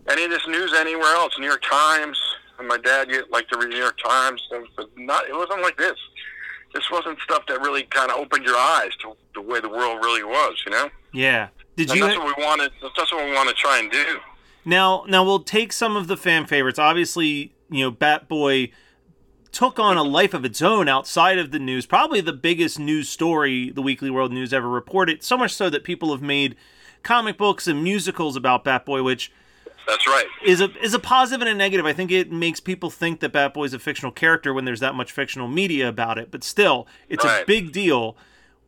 any 0.09 0.23
of 0.25 0.31
this 0.31 0.47
news 0.47 0.73
anywhere 0.73 1.13
else. 1.13 1.37
New 1.39 1.45
York 1.45 1.63
Times, 1.69 2.19
and 2.57 2.67
my 2.67 2.77
dad 2.77 3.09
get 3.09 3.29
liked 3.29 3.51
to 3.53 3.59
read 3.59 3.69
New 3.69 3.77
York 3.77 3.97
Times, 4.03 4.41
but 4.75 4.87
not. 4.97 5.29
It 5.29 5.35
wasn't 5.35 5.61
like 5.61 5.77
this. 5.77 5.97
This 6.75 6.91
wasn't 6.91 7.17
stuff 7.21 7.43
that 7.47 7.59
really 7.61 7.83
kind 7.83 8.11
of 8.11 8.17
opened 8.17 8.45
your 8.45 8.57
eyes 8.57 8.91
to 9.01 9.13
the 9.33 9.41
way 9.41 9.59
the 9.61 9.69
world 9.69 10.03
really 10.03 10.23
was. 10.23 10.61
You 10.65 10.71
know, 10.73 10.89
Yeah. 11.13 11.47
Did 11.77 11.89
and 11.89 11.99
you? 11.99 12.05
that's 12.05 12.17
what 12.19 12.37
we 12.37 12.43
wanted. 12.43 12.71
That's 12.95 13.11
what 13.11 13.25
we 13.25 13.33
want 13.33 13.49
to 13.49 13.55
try 13.55 13.79
and 13.79 13.89
do. 13.91 14.19
Now, 14.65 15.05
now 15.07 15.23
we'll 15.23 15.39
take 15.43 15.71
some 15.73 15.95
of 15.95 16.07
the 16.07 16.17
fan 16.17 16.45
favorites. 16.45 16.77
Obviously, 16.77 17.53
you 17.69 17.83
know, 17.85 17.91
Bat 17.91 18.27
Boy 18.27 18.71
took 19.51 19.79
on 19.79 19.95
a 19.95 20.03
life 20.03 20.33
of 20.33 20.43
its 20.43 20.61
own 20.61 20.89
outside 20.89 21.37
of 21.37 21.51
the 21.51 21.59
news. 21.59 21.85
Probably 21.85 22.19
the 22.19 22.33
biggest 22.33 22.77
news 22.77 23.07
story 23.07 23.69
the 23.69 23.81
Weekly 23.81 24.09
World 24.09 24.31
News 24.33 24.53
ever 24.53 24.67
reported. 24.69 25.23
So 25.23 25.37
much 25.37 25.53
so 25.53 25.69
that 25.69 25.83
people 25.85 26.11
have 26.11 26.21
made 26.21 26.55
comic 27.03 27.37
books 27.37 27.67
and 27.67 27.81
musicals 27.83 28.35
about 28.35 28.63
Bat 28.65 28.85
Boy, 28.85 29.01
which 29.03 29.31
That's 29.87 30.07
right. 30.07 30.25
is 30.43 30.61
a 30.61 30.71
is 30.83 30.93
a 30.93 30.99
positive 30.99 31.41
and 31.41 31.49
a 31.49 31.55
negative. 31.55 31.85
I 31.85 31.93
think 31.93 32.11
it 32.11 32.31
makes 32.31 32.59
people 32.59 32.89
think 32.89 33.19
that 33.19 33.31
Bat 33.31 33.53
Boy 33.53 33.65
is 33.65 33.73
a 33.73 33.79
fictional 33.79 34.11
character 34.11 34.53
when 34.53 34.65
there's 34.65 34.79
that 34.79 34.95
much 34.95 35.11
fictional 35.11 35.47
media 35.47 35.87
about 35.87 36.17
it. 36.17 36.31
But 36.31 36.43
still, 36.43 36.87
it's 37.09 37.23
a 37.23 37.43
big 37.45 37.71
deal. 37.71 38.17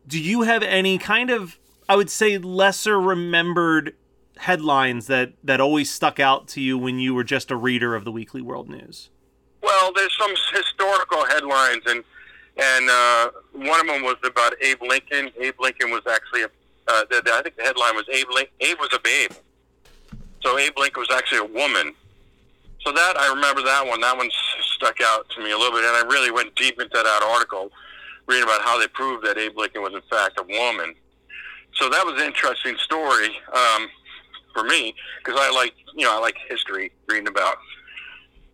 Do 0.07 0.19
you 0.19 0.43
have 0.43 0.63
any 0.63 0.97
kind 0.97 1.29
of 1.29 1.57
I 1.89 1.95
would 1.95 2.09
say 2.09 2.37
lesser 2.37 2.99
remembered 2.99 3.95
headlines 4.37 5.07
that 5.07 5.33
that 5.43 5.59
always 5.59 5.91
stuck 5.91 6.19
out 6.19 6.47
to 6.49 6.61
you 6.61 6.77
when 6.77 6.99
you 6.99 7.13
were 7.13 7.23
just 7.23 7.51
a 7.51 7.55
reader 7.55 7.95
of 7.95 8.05
the 8.05 8.11
Weekly 8.11 8.41
World 8.41 8.69
News? 8.69 9.09
Well, 9.61 9.91
there's 9.95 10.15
some 10.17 10.33
historical 10.53 11.25
headlines, 11.25 11.83
and 11.87 12.03
and 12.57 12.89
uh, 12.89 13.29
one 13.53 13.79
of 13.79 13.87
them 13.87 14.03
was 14.03 14.17
about 14.23 14.53
Abe 14.61 14.81
Lincoln. 14.81 15.31
Abe 15.39 15.55
Lincoln 15.59 15.91
was 15.91 16.01
actually 16.09 16.43
a. 16.43 16.49
Uh, 16.89 17.03
the, 17.09 17.21
the, 17.21 17.33
I 17.33 17.41
think 17.41 17.57
the 17.57 17.63
headline 17.63 17.95
was 17.95 18.05
Abe. 18.09 18.27
Lin- 18.33 18.45
Abe 18.61 18.77
was 18.79 18.89
a 18.93 18.99
babe. 18.99 19.31
So 20.47 20.57
Abe 20.57 20.77
Lincoln 20.77 21.01
was 21.01 21.09
actually 21.11 21.39
a 21.39 21.43
woman. 21.43 21.93
So 22.79 22.93
that 22.93 23.17
I 23.17 23.27
remember 23.27 23.61
that 23.63 23.85
one. 23.85 23.99
That 23.99 24.15
one 24.15 24.29
stuck 24.75 25.01
out 25.03 25.29
to 25.31 25.43
me 25.43 25.51
a 25.51 25.57
little 25.57 25.73
bit, 25.73 25.83
and 25.83 25.93
I 25.97 26.03
really 26.07 26.31
went 26.31 26.55
deep 26.55 26.79
into 26.79 26.93
that 26.93 27.21
article, 27.21 27.69
reading 28.27 28.45
about 28.45 28.61
how 28.61 28.79
they 28.79 28.87
proved 28.87 29.25
that 29.25 29.37
Abe 29.37 29.57
Lincoln 29.57 29.81
was 29.81 29.93
in 29.93 30.01
fact 30.09 30.39
a 30.39 30.43
woman. 30.43 30.95
So 31.73 31.89
that 31.89 32.05
was 32.05 32.21
an 32.21 32.25
interesting 32.25 32.77
story 32.77 33.27
um, 33.53 33.89
for 34.53 34.63
me 34.63 34.95
because 35.17 35.37
I 35.37 35.51
like 35.51 35.73
you 35.93 36.05
know 36.05 36.15
I 36.15 36.19
like 36.21 36.37
history, 36.47 36.93
reading 37.09 37.27
about 37.27 37.57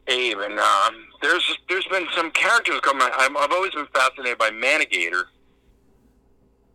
Abe, 0.07 0.39
and 0.39 0.57
um, 0.57 1.05
there's 1.21 1.45
there's 1.69 1.85
been 1.91 2.07
some 2.15 2.31
characters 2.31 2.79
coming. 2.79 3.07
I'm, 3.15 3.37
I've 3.37 3.51
always 3.51 3.75
been 3.75 3.87
fascinated 3.93 4.39
by 4.39 4.49
Manigator, 4.49 5.25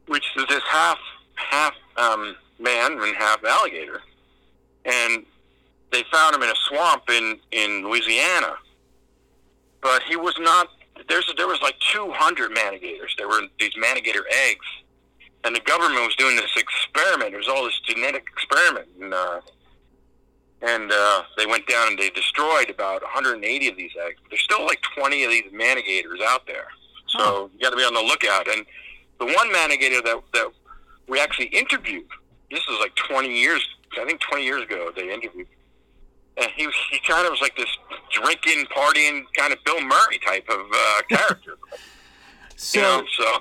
which 0.07 0.27
is 0.37 0.45
this 0.49 0.63
half 0.71 0.99
half 1.35 1.75
um, 1.97 2.37
man 2.61 2.93
and 2.93 3.17
half 3.17 3.43
alligator, 3.43 4.01
and 4.89 5.25
they 5.93 6.03
found 6.13 6.35
him 6.35 6.43
in 6.43 6.51
a 6.51 6.57
swamp 6.69 7.05
in 7.11 7.39
in 7.53 7.85
Louisiana, 7.85 8.57
but 9.83 10.03
he 10.03 10.17
was 10.17 10.35
not. 10.39 10.69
There's 11.09 11.33
there 11.37 11.47
was 11.47 11.61
like 11.63 11.79
200 11.93 12.51
manigators. 12.51 13.15
There 13.17 13.29
were 13.29 13.43
these 13.61 13.77
manigator 13.77 14.25
eggs, 14.31 14.67
and 15.45 15.55
the 15.55 15.61
government 15.61 16.05
was 16.05 16.17
doing 16.17 16.37
this 16.37 16.57
experiment. 16.57 17.31
There 17.31 17.39
was 17.39 17.49
all 17.49 17.65
this 17.65 17.79
genetic 17.81 18.25
experiment, 18.33 18.89
and 19.01 19.15
uh, 19.15 19.41
and 20.63 20.91
uh, 20.93 21.23
they 21.37 21.47
went 21.47 21.67
down 21.67 21.89
and 21.89 21.99
they 21.99 22.11
destroyed 22.11 22.71
about 22.71 23.03
180 23.03 23.69
of 23.69 23.77
these 23.77 23.93
eggs. 24.07 24.21
There's 24.29 24.43
still 24.43 24.65
like 24.65 24.81
20 24.97 25.25
of 25.25 25.31
these 25.31 25.53
manigators 25.53 26.21
out 26.25 26.47
there, 26.47 26.67
so 27.07 27.51
you 27.55 27.61
got 27.61 27.71
to 27.71 27.77
be 27.77 27.85
on 27.85 27.95
the 27.95 28.01
lookout. 28.01 28.49
And 28.49 28.67
the 29.21 29.27
one 29.27 29.53
manigator 29.53 30.03
that 30.03 30.21
that 30.35 30.51
we 31.07 31.21
actually 31.21 31.47
interviewed, 31.47 32.07
this 32.51 32.61
is 32.61 32.79
like 32.81 32.95
20 32.97 33.29
years, 33.29 33.67
I 34.01 34.05
think 34.05 34.21
20 34.21 34.45
years 34.45 34.63
ago 34.63 34.91
they 34.95 35.13
interviewed, 35.13 35.47
and 36.37 36.49
he 36.57 36.69
he 36.91 36.99
kind 37.07 37.25
of 37.27 37.33
was 37.33 37.41
like 37.41 37.57
this 37.57 37.69
drinking, 38.13 38.67
partying 38.77 39.23
kind 39.37 39.53
of 39.53 39.59
Bill 39.65 39.81
Murray 39.81 40.19
type 40.25 40.49
of 40.49 40.61
uh, 40.73 41.03
character, 41.09 41.57
So 42.57 42.79
you 42.79 42.85
know. 42.85 43.05
So 43.17 43.39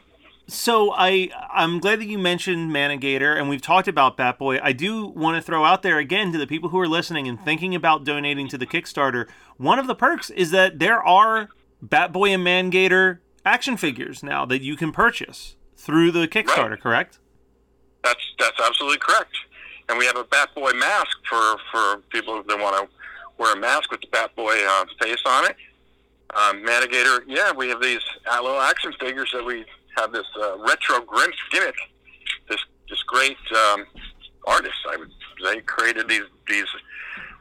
So 0.48 0.94
I 0.96 1.30
I'm 1.54 1.80
glad 1.80 2.00
that 2.00 2.08
you 2.08 2.18
mentioned 2.18 2.72
Manigator 2.72 3.36
and 3.38 3.50
we've 3.50 3.62
talked 3.62 3.88
about 3.88 4.18
Batboy. 4.18 4.60
I 4.64 4.72
do 4.74 5.06
want 5.08 5.36
to 5.36 5.42
throw 5.42 5.66
out 5.66 5.82
there 5.84 5.98
again 5.98 6.32
to 6.32 6.38
the 6.38 6.48
people 6.48 6.70
who 6.70 6.80
are 6.80 6.88
listening 6.88 7.28
and 7.28 7.40
thinking 7.44 7.76
about 7.76 8.04
donating 8.06 8.48
to 8.50 8.58
the 8.58 8.66
Kickstarter. 8.66 9.28
One 9.58 9.78
of 9.80 9.88
the 9.88 9.96
perks 9.96 10.30
is 10.30 10.52
that 10.52 10.80
there 10.80 11.04
are 11.04 11.50
Batboy 11.86 12.30
and 12.34 12.44
Manigator 12.44 13.20
action 13.46 13.78
figures 13.78 14.24
now 14.24 14.46
that 14.46 14.62
you 14.62 14.76
can 14.76 14.92
purchase 14.92 15.56
through 15.76 16.12
the 16.12 16.28
Kickstarter, 16.28 16.72
Right. 16.72 16.82
correct? 16.82 17.20
That's 18.04 18.22
that's 18.40 18.60
absolutely 18.60 19.00
correct. 19.00 19.36
And 19.90 19.98
we 19.98 20.06
have 20.06 20.18
a 20.18 20.24
Batboy 20.26 20.78
mask 20.80 21.18
for 21.30 21.58
for 21.72 21.98
people 22.10 22.44
that 22.44 22.60
want 22.60 22.76
to 22.76 22.96
wear 23.38 23.54
a 23.54 23.60
mask 23.60 23.92
with 23.92 24.02
the 24.02 24.08
Batboy 24.08 24.66
uh, 24.68 24.86
face 25.02 25.22
on 25.26 25.46
it. 25.46 25.56
Um, 26.36 26.64
Manigator, 26.64 27.24
yeah, 27.26 27.52
we 27.54 27.70
have 27.70 27.82
these 27.82 28.02
uh, 28.30 28.42
little 28.42 28.60
action 28.60 28.92
figures 29.00 29.32
that 29.34 29.46
we 29.46 29.66
have 29.96 30.12
this 30.12 30.26
uh, 30.42 30.58
retro 30.60 31.02
Grimps 31.02 31.38
gimmick. 31.52 31.76
This 32.50 32.60
this 32.90 33.02
great 33.04 33.38
um, 33.56 33.86
artist, 34.46 34.76
I 34.90 34.98
would 34.98 35.12
say, 35.44 35.62
created 35.62 36.08
these 36.10 36.24
these 36.48 36.68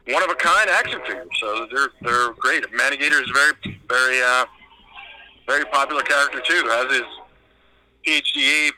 one 0.07 0.23
of 0.23 0.29
a 0.29 0.35
kind 0.35 0.69
action 0.69 1.01
figures. 1.05 1.27
So 1.39 1.67
they're 1.71 1.89
they're 2.01 2.33
great. 2.33 2.63
Manigator 2.73 3.21
is 3.21 3.29
a 3.29 3.33
very 3.33 3.81
very 3.89 4.21
uh, 4.21 4.45
very 5.47 5.65
popular 5.65 6.03
character 6.03 6.39
too, 6.39 6.69
as 6.71 6.91
is 6.91 7.05
PhD 8.05 8.67
Ape, 8.67 8.73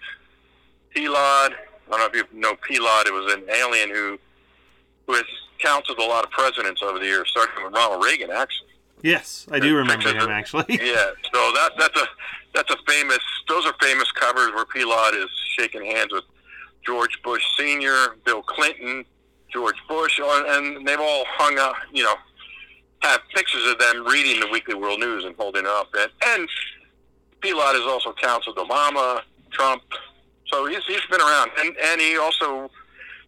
P-Lod. 0.96 1.56
I 1.90 1.98
don't 1.98 2.14
know 2.14 2.20
if 2.20 2.28
you 2.34 2.40
know 2.40 2.56
P-Lod. 2.56 3.08
It 3.08 3.14
was 3.14 3.34
an 3.34 3.44
alien 3.50 3.90
who 3.90 4.20
who 5.08 5.14
has 5.14 5.26
counseled 5.58 5.98
a 5.98 6.06
lot 6.06 6.24
of 6.24 6.32
presidents 6.32 6.82
over 6.84 7.00
the 7.00 7.06
years, 7.06 7.30
starting 7.30 7.64
with 7.64 7.74
Ronald 7.74 8.04
Reagan, 8.04 8.30
actually. 8.32 8.68
Yes, 9.02 9.48
I 9.52 9.60
do 9.60 9.76
remember 9.76 10.14
him 10.14 10.30
actually. 10.30 10.66
Yeah, 10.70 11.12
so 11.34 11.52
that 11.54 11.72
that's 11.78 12.00
a 12.00 12.06
that's 12.54 12.72
a 12.72 12.78
famous. 12.88 13.20
Those 13.48 13.66
are 13.66 13.74
famous 13.82 14.12
covers 14.12 14.52
where 14.54 14.66
P-Lod 14.66 15.16
is 15.16 15.30
shaking 15.58 15.86
hands 15.86 16.12
with 16.12 16.26
George 16.86 17.22
Bush 17.24 17.44
Senior, 17.58 18.18
Bill 18.26 18.42
Clinton, 18.42 19.06
George 19.52 19.78
Bush, 19.88 20.20
uh, 20.20 20.44
and 20.48 20.86
they've 20.88 21.00
all 21.00 21.24
hung 21.28 21.58
up. 21.58 21.76
You 21.94 22.04
know, 22.04 22.16
have 23.02 23.22
pictures 23.34 23.66
of 23.72 23.80
them 23.80 24.06
reading 24.06 24.40
the 24.40 24.48
Weekly 24.52 24.76
World 24.76 25.00
News 25.00 25.24
and 25.26 25.36
holding 25.36 25.64
it 25.64 25.70
up. 25.70 25.88
And, 25.98 26.12
and 26.28 26.50
P-Lod 27.42 27.76
has 27.76 27.86
also 27.86 28.14
counseled 28.14 28.58
Obama, 28.58 29.22
Trump. 29.52 29.82
So 30.52 30.66
he's 30.66 30.84
he's 30.86 31.06
been 31.10 31.22
around, 31.22 31.52
and 31.60 31.76
and 31.78 32.02
he 32.02 32.18
also 32.18 32.70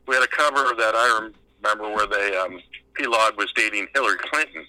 we 0.07 0.15
had 0.15 0.23
a 0.23 0.27
cover 0.27 0.73
that 0.77 0.93
I 0.95 1.29
remember 1.63 1.93
where 1.95 2.07
they 2.07 2.35
um, 2.37 2.59
P-Lod 2.95 3.37
was 3.37 3.51
dating 3.55 3.87
Hillary 3.93 4.17
Clinton. 4.17 4.65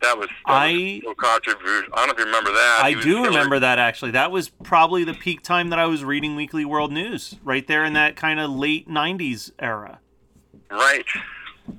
That 0.00 0.16
was, 0.16 0.28
that 0.28 0.52
I- 0.52 0.72
was 0.72 1.00
so 1.04 1.14
controversial. 1.14 1.92
I 1.92 2.06
don't 2.06 2.06
know 2.06 2.12
if 2.12 2.18
you 2.20 2.24
remember 2.26 2.52
that. 2.52 2.80
I 2.84 2.92
do 2.94 3.00
Hillary- 3.16 3.28
remember 3.28 3.58
that 3.58 3.78
actually. 3.80 4.12
That 4.12 4.30
was 4.30 4.48
probably 4.48 5.02
the 5.04 5.14
peak 5.14 5.42
time 5.42 5.70
that 5.70 5.78
I 5.80 5.86
was 5.86 6.04
reading 6.04 6.36
Weekly 6.36 6.64
World 6.64 6.92
News, 6.92 7.34
right 7.42 7.66
there 7.66 7.84
in 7.84 7.94
that 7.94 8.14
kind 8.16 8.38
of 8.40 8.50
late 8.50 8.88
'90s 8.88 9.50
era. 9.58 9.98
Right, 10.70 11.04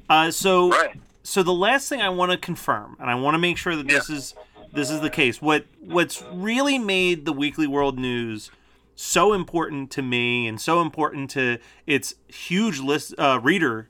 Uh, 0.10 0.32
so, 0.32 0.70
right. 0.72 1.00
so 1.24 1.44
the 1.44 1.54
last 1.54 1.88
thing 1.90 2.02
I 2.02 2.10
want 2.10 2.32
to 2.32 2.38
confirm, 2.38 2.98
and 3.00 3.10
I 3.10 3.16
want 3.16 3.36
to 3.36 3.40
make 3.40 3.58
sure 3.58 3.76
that 3.76 3.88
this 3.88 4.10
is 4.10 4.34
this 4.74 4.90
is 4.90 5.00
the 5.02 5.10
case. 5.10 5.42
What 5.42 5.66
what's 5.80 6.24
really 6.34 6.78
made 6.78 7.26
the 7.26 7.34
Weekly 7.34 7.68
World 7.68 7.98
News 8.00 8.52
so 9.00 9.32
important 9.32 9.90
to 9.92 10.02
me 10.02 10.46
and 10.46 10.60
so 10.60 10.82
important 10.82 11.30
to 11.30 11.58
its 11.88 12.16
huge 12.28 12.80
list 12.80 13.14
uh, 13.18 13.40
reader 13.42 13.90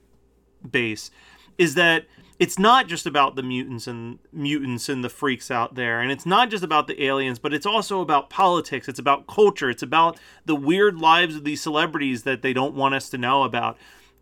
base 0.70 1.10
is 1.58 1.74
that 1.74 2.06
it's 2.38 2.60
not 2.60 2.88
just 2.88 3.08
about 3.08 3.36
the 3.36 3.42
mutants 3.42 3.88
and 3.88 4.20
mutants 4.32 4.88
and 4.88 5.04
the 5.04 5.10
freaks 5.10 5.50
out 5.50 5.74
there 5.74 6.00
and 6.00 6.12
it's 6.12 6.28
not 6.28 6.51
just 6.51 6.63
about 6.63 6.86
the 6.86 7.04
aliens 7.04 7.39
but 7.39 7.56
it's 7.56 7.66
also 7.66 8.01
about 8.01 8.30
politics. 8.30 8.88
It's 8.88 9.00
about 9.00 9.25
culture. 9.25 9.68
It's 9.72 9.82
about 9.82 10.20
the 10.46 10.56
weird 10.56 11.00
lives 11.00 11.36
of 11.36 11.44
these 11.44 11.60
celebrities 11.62 12.22
that 12.24 12.44
they 12.44 12.54
don't 12.54 12.75
want 12.75 12.94
us 12.94 13.10
to 13.10 13.18
know 13.18 13.42
about. 13.44 13.78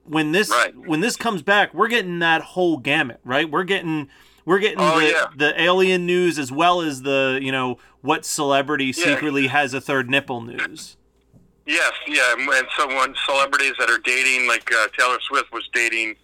When 0.05 0.31
this 0.31 0.49
Right. 0.49 0.73
when 0.73 1.01
this 1.01 1.17
comes 1.17 1.41
back 1.41 1.73
we're 1.73 1.89
getting 1.89 2.19
that 2.19 2.41
whole 2.41 2.77
gamut 2.77 3.19
right? 3.25 3.51
We're 3.51 3.65
getting 3.65 4.07
we're 4.47 4.57
getting 4.59 4.79
Oh, 4.79 4.99
the, 4.99 5.05
yeah. 5.07 5.25
the 5.35 5.61
alien 5.61 6.05
news 6.07 6.39
as 6.39 6.51
well 6.51 6.81
as 6.81 7.03
the 7.03 7.37
you 7.41 7.51
know 7.51 7.77
what 8.01 8.25
celebrity 8.25 8.91
secretly 8.93 9.45
has 9.47 9.73
a 9.75 9.81
third 9.81 10.09
nipple 10.09 10.41
news 10.41 10.95
Yes, 11.65 11.91
yeah, 12.07 12.33
and 12.37 12.67
someone 12.79 13.13
celebrities 13.27 13.73
that 13.77 13.89
are 13.89 13.97
dating, 14.05 14.47
like 14.47 14.71
uh, 14.73 14.87
Taylor 14.97 15.17
Swift 15.27 15.51
was 15.51 15.67
dating, 15.73 16.15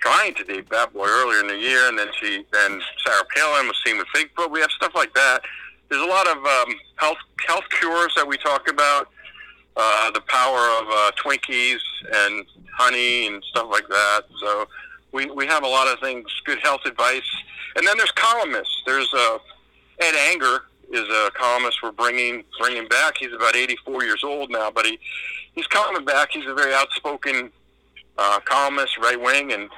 trying 0.00 0.34
to 0.34 0.42
date 0.42 0.68
Batboy 0.68 1.06
earlier 1.06 1.38
in 1.38 1.46
the 1.46 1.56
year, 1.56 1.88
and 1.88 1.96
then 1.96 2.08
she, 2.20 2.44
then 2.52 2.80
Sarah 3.06 3.22
Palin 3.32 3.68
was 3.68 3.76
seen 3.86 3.96
with 3.96 4.08
Bigfoot. 4.12 4.50
We 4.50 4.58
have 4.60 4.72
stuff 4.72 4.90
like 4.96 5.14
that. 5.14 5.42
There's 5.88 6.02
a 6.02 6.06
lot 6.08 6.26
of 6.26 6.36
um, 6.44 6.74
health 6.96 7.18
health 7.46 7.62
cures 7.78 8.12
that 8.16 8.26
we 8.26 8.36
talk 8.38 8.68
about. 8.68 9.06
Uh, 9.76 10.10
the 10.10 10.20
power 10.22 10.58
of 10.80 10.86
uh, 10.90 11.12
Twinkies 11.24 11.78
and 12.12 12.44
honey 12.76 13.28
and 13.28 13.40
stuff 13.50 13.68
like 13.70 13.86
that. 13.88 14.22
So 14.40 14.66
we 15.12 15.26
we 15.30 15.46
have 15.46 15.62
a 15.64 15.68
lot 15.68 15.88
of 15.88 15.98
things, 16.00 16.26
good 16.44 16.58
health 16.60 16.80
advice, 16.86 17.22
and 17.76 17.86
then 17.86 17.96
there's 17.98 18.12
columnists. 18.12 18.82
There's 18.86 19.12
uh, 19.14 19.38
Ed 20.00 20.14
Anger 20.30 20.64
is 20.90 21.08
a 21.08 21.30
columnist 21.34 21.82
we're 21.82 21.92
bringing 21.92 22.44
bringing 22.60 22.88
back. 22.88 23.14
He's 23.18 23.32
about 23.32 23.56
84 23.56 24.04
years 24.04 24.22
old 24.24 24.50
now, 24.50 24.70
but 24.70 24.84
he 24.86 24.98
he's 25.54 25.66
coming 25.66 26.04
back. 26.04 26.30
He's 26.32 26.46
a 26.46 26.54
very 26.54 26.74
outspoken 26.74 27.50
uh, 28.18 28.40
columnist, 28.44 28.98
right 28.98 29.20
wing, 29.20 29.52
and 29.52 29.68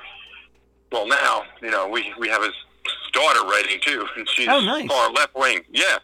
well 0.92 1.06
now 1.06 1.42
you 1.62 1.70
know 1.70 1.88
we 1.88 2.12
we 2.18 2.28
have 2.28 2.42
his 2.42 2.54
daughter 3.12 3.44
writing 3.46 3.80
too, 3.80 4.04
and 4.16 4.28
she's 4.28 4.48
Oh, 4.48 4.60
nice. 4.60 4.86
far 4.88 5.10
left 5.12 5.34
wing. 5.34 5.60
Yeah. 5.70 5.98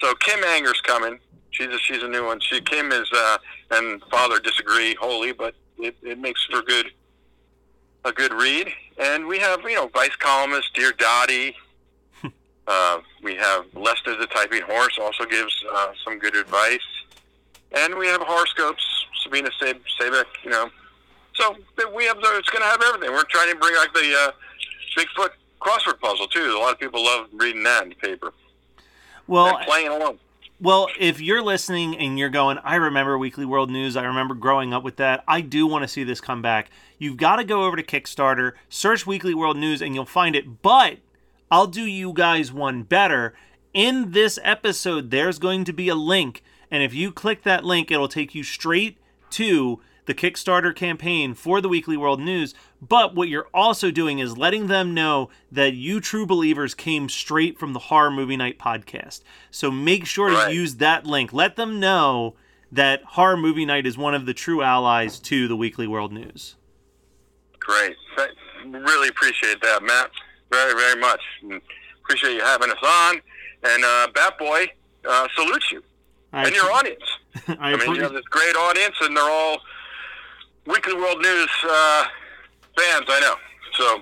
So 0.00 0.14
Kim 0.14 0.42
Anger's 0.44 0.80
coming. 0.80 1.18
She's 1.50 1.66
a, 1.66 1.78
she's 1.78 2.02
a 2.02 2.08
new 2.08 2.24
one. 2.24 2.40
She 2.40 2.60
Kim 2.60 2.90
is 2.92 3.10
uh, 3.14 3.38
and 3.72 4.00
father 4.10 4.38
disagree 4.38 4.94
wholly, 4.94 5.32
but 5.32 5.54
it, 5.78 5.96
it 6.02 6.18
makes 6.18 6.44
for 6.46 6.62
good 6.62 6.90
a 8.04 8.12
good 8.12 8.32
read. 8.32 8.68
And 8.98 9.26
we 9.26 9.38
have 9.38 9.62
you 9.62 9.74
know 9.74 9.88
vice 9.88 10.16
columnist 10.16 10.74
Dear 10.74 10.92
Dottie. 10.92 11.56
Uh, 12.66 13.00
we 13.20 13.34
have 13.34 13.64
Lester 13.74 14.16
the 14.16 14.28
Typing 14.28 14.62
Horse 14.62 14.96
also 15.00 15.24
gives 15.24 15.52
uh, 15.72 15.88
some 16.04 16.20
good 16.20 16.36
advice, 16.36 16.78
and 17.72 17.96
we 17.96 18.06
have 18.06 18.20
horoscopes. 18.20 18.84
Sabina 19.24 19.50
Sab- 19.58 19.80
Sabek, 19.98 20.26
you 20.44 20.50
know. 20.50 20.70
So 21.34 21.56
we 21.92 22.04
have 22.04 22.20
the, 22.20 22.36
it's 22.36 22.48
going 22.50 22.62
to 22.62 22.68
have 22.68 22.80
everything. 22.80 23.10
We're 23.10 23.24
trying 23.24 23.50
to 23.50 23.58
bring 23.58 23.74
like 23.74 23.92
the 23.92 24.14
uh, 24.14 24.30
Bigfoot 24.96 25.30
crossword 25.60 25.98
puzzle 26.00 26.28
too. 26.28 26.54
A 26.56 26.60
lot 26.60 26.72
of 26.72 26.78
people 26.78 27.02
love 27.02 27.26
reading 27.32 27.64
that 27.64 27.82
in 27.82 27.88
the 27.88 27.94
paper 27.96 28.32
well 29.30 29.56
and 29.56 29.66
playing 29.66 29.88
along. 29.88 30.18
Well, 30.60 30.88
if 30.98 31.22
you're 31.22 31.42
listening 31.42 31.96
and 31.96 32.18
you're 32.18 32.28
going, 32.28 32.58
I 32.58 32.74
remember 32.74 33.16
Weekly 33.16 33.46
World 33.46 33.70
News, 33.70 33.96
I 33.96 34.04
remember 34.04 34.34
growing 34.34 34.74
up 34.74 34.82
with 34.82 34.96
that, 34.96 35.24
I 35.26 35.40
do 35.40 35.66
want 35.66 35.84
to 35.84 35.88
see 35.88 36.04
this 36.04 36.20
come 36.20 36.42
back. 36.42 36.70
You've 37.00 37.16
got 37.16 37.36
to 37.36 37.44
go 37.44 37.64
over 37.64 37.76
to 37.76 37.82
Kickstarter, 37.82 38.52
search 38.68 39.06
Weekly 39.06 39.32
World 39.32 39.56
News, 39.56 39.80
and 39.80 39.94
you'll 39.94 40.04
find 40.04 40.36
it. 40.36 40.60
But 40.60 40.98
I'll 41.50 41.66
do 41.66 41.82
you 41.82 42.12
guys 42.12 42.52
one 42.52 42.82
better. 42.82 43.32
In 43.72 44.10
this 44.10 44.38
episode, 44.42 45.10
there's 45.10 45.38
going 45.38 45.64
to 45.64 45.72
be 45.72 45.88
a 45.88 45.94
link, 45.94 46.42
and 46.70 46.82
if 46.82 46.92
you 46.92 47.10
click 47.10 47.42
that 47.44 47.64
link, 47.64 47.90
it'll 47.90 48.06
take 48.06 48.34
you 48.34 48.42
straight 48.42 48.98
to 49.30 49.80
the 50.04 50.12
Kickstarter 50.12 50.76
campaign 50.76 51.32
for 51.32 51.62
the 51.62 51.70
Weekly 51.70 51.96
World 51.96 52.20
News. 52.20 52.52
But 52.82 53.14
what 53.14 53.30
you're 53.30 53.48
also 53.54 53.90
doing 53.90 54.18
is 54.18 54.36
letting 54.36 54.66
them 54.66 54.92
know 54.92 55.30
that 55.50 55.72
you 55.72 56.00
true 56.00 56.26
believers 56.26 56.74
came 56.74 57.08
straight 57.08 57.58
from 57.58 57.72
the 57.72 57.78
Horror 57.78 58.10
Movie 58.10 58.36
Night 58.36 58.58
podcast. 58.58 59.22
So 59.50 59.70
make 59.70 60.04
sure 60.04 60.28
to 60.28 60.52
use 60.52 60.74
that 60.76 61.06
link. 61.06 61.32
Let 61.32 61.56
them 61.56 61.80
know 61.80 62.34
that 62.70 63.02
Horror 63.04 63.38
Movie 63.38 63.64
Night 63.64 63.86
is 63.86 63.96
one 63.96 64.14
of 64.14 64.26
the 64.26 64.34
true 64.34 64.60
allies 64.60 65.18
to 65.20 65.48
the 65.48 65.56
Weekly 65.56 65.86
World 65.86 66.12
News. 66.12 66.56
Great. 67.60 67.96
Really 68.66 69.08
appreciate 69.08 69.60
that, 69.62 69.82
Matt. 69.82 70.10
Very, 70.50 70.74
very 70.74 71.00
much. 71.00 71.20
And 71.42 71.60
appreciate 72.02 72.34
you 72.34 72.40
having 72.42 72.70
us 72.70 72.82
on. 72.82 73.20
And 73.62 73.84
uh, 73.84 74.08
Bat 74.14 74.38
Boy 74.38 74.66
uh, 75.08 75.28
salutes 75.34 75.70
you 75.70 75.82
I, 76.32 76.46
and 76.46 76.54
your 76.54 76.72
audience. 76.72 77.04
I, 77.48 77.72
I 77.72 77.76
mean, 77.76 77.94
you 77.94 78.02
have 78.02 78.12
this 78.12 78.24
great 78.24 78.56
audience, 78.56 78.96
and 79.00 79.16
they're 79.16 79.30
all 79.30 79.58
Weekly 80.66 80.94
World 80.94 81.20
News 81.20 81.48
uh, 81.64 82.04
fans, 82.76 83.06
I 83.08 83.20
know. 83.20 83.34
So, 83.74 84.00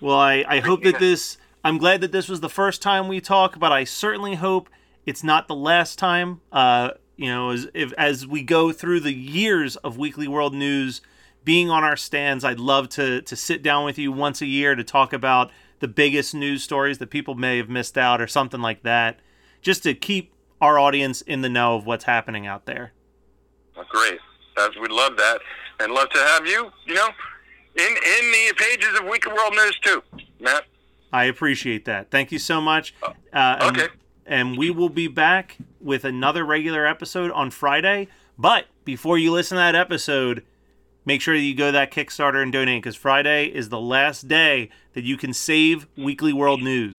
Well, 0.00 0.18
I, 0.18 0.44
I 0.46 0.60
hope 0.60 0.82
that 0.82 0.98
this. 0.98 1.38
I'm 1.64 1.78
glad 1.78 2.00
that 2.02 2.12
this 2.12 2.28
was 2.28 2.40
the 2.40 2.48
first 2.48 2.80
time 2.80 3.08
we 3.08 3.20
talk, 3.20 3.58
but 3.58 3.72
I 3.72 3.82
certainly 3.84 4.36
hope 4.36 4.68
it's 5.04 5.24
not 5.24 5.48
the 5.48 5.54
last 5.54 5.98
time. 5.98 6.40
Uh, 6.52 6.90
you 7.16 7.26
know, 7.26 7.50
as 7.50 7.66
if 7.74 7.92
as 7.94 8.26
we 8.26 8.42
go 8.42 8.72
through 8.72 9.00
the 9.00 9.12
years 9.12 9.76
of 9.76 9.96
Weekly 9.96 10.28
World 10.28 10.54
News 10.54 11.00
being 11.46 11.70
on 11.70 11.82
our 11.82 11.96
stands, 11.96 12.44
I'd 12.44 12.60
love 12.60 12.90
to 12.90 13.22
to 13.22 13.36
sit 13.36 13.62
down 13.62 13.86
with 13.86 13.96
you 13.96 14.12
once 14.12 14.42
a 14.42 14.46
year 14.46 14.74
to 14.74 14.84
talk 14.84 15.14
about 15.14 15.50
the 15.80 15.88
biggest 15.88 16.34
news 16.34 16.62
stories 16.62 16.98
that 16.98 17.08
people 17.08 17.34
may 17.34 17.56
have 17.56 17.70
missed 17.70 17.96
out 17.96 18.20
or 18.20 18.26
something 18.26 18.60
like 18.60 18.82
that, 18.82 19.20
just 19.62 19.82
to 19.84 19.94
keep 19.94 20.34
our 20.60 20.78
audience 20.78 21.22
in 21.22 21.40
the 21.40 21.48
know 21.48 21.76
of 21.76 21.86
what's 21.86 22.04
happening 22.04 22.46
out 22.46 22.66
there. 22.66 22.92
uh, 23.76 23.84
great. 23.88 24.18
That's, 24.56 24.76
we'd 24.78 24.90
love 24.90 25.16
that. 25.16 25.40
And 25.80 25.92
love 25.92 26.08
to 26.10 26.18
have 26.18 26.46
you, 26.46 26.70
you 26.86 26.94
know, 26.94 27.08
in, 27.76 27.88
in 27.88 28.32
the 28.32 28.54
pages 28.56 28.98
of 28.98 29.06
Weekly 29.06 29.32
World 29.32 29.54
News, 29.54 29.78
too, 29.82 30.02
Matt. 30.40 30.64
I 31.12 31.24
appreciate 31.24 31.84
that. 31.84 32.10
Thank 32.10 32.32
you 32.32 32.38
so 32.38 32.60
much. 32.60 32.94
Uh, 33.02 33.12
and, 33.32 33.76
okay. 33.76 33.88
And 34.24 34.58
we 34.58 34.70
will 34.70 34.88
be 34.88 35.08
back 35.08 35.58
with 35.80 36.04
another 36.04 36.44
regular 36.44 36.86
episode 36.86 37.30
on 37.32 37.50
Friday. 37.50 38.08
But 38.38 38.66
before 38.84 39.18
you 39.18 39.30
listen 39.30 39.56
to 39.56 39.60
that 39.60 39.74
episode, 39.74 40.42
make 41.06 41.22
sure 41.22 41.34
that 41.34 41.42
you 41.42 41.54
go 41.54 41.66
to 41.66 41.72
that 41.72 41.92
Kickstarter 41.92 42.42
and 42.42 42.52
donate 42.52 42.82
because 42.82 42.96
Friday 42.96 43.46
is 43.46 43.70
the 43.70 43.80
last 43.80 44.28
day 44.28 44.68
that 44.92 45.04
you 45.04 45.16
can 45.16 45.32
save 45.32 45.86
Weekly 45.96 46.34
World 46.34 46.62
News. 46.62 46.92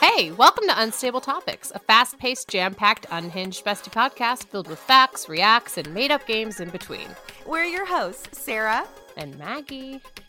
Hey, 0.00 0.32
welcome 0.32 0.66
to 0.66 0.80
Unstable 0.80 1.20
Topics, 1.20 1.70
a 1.72 1.78
fast 1.78 2.18
paced, 2.18 2.48
jam 2.48 2.74
packed, 2.74 3.06
unhinged 3.12 3.64
bestie 3.64 3.92
podcast 3.92 4.46
filled 4.46 4.66
with 4.68 4.78
facts, 4.80 5.28
reacts, 5.28 5.78
and 5.78 5.92
made 5.94 6.10
up 6.10 6.26
games 6.26 6.58
in 6.58 6.70
between. 6.70 7.08
We're 7.46 7.64
your 7.64 7.86
hosts, 7.86 8.36
Sarah, 8.40 8.84
And 9.16 9.38
Maggie. 9.38 10.00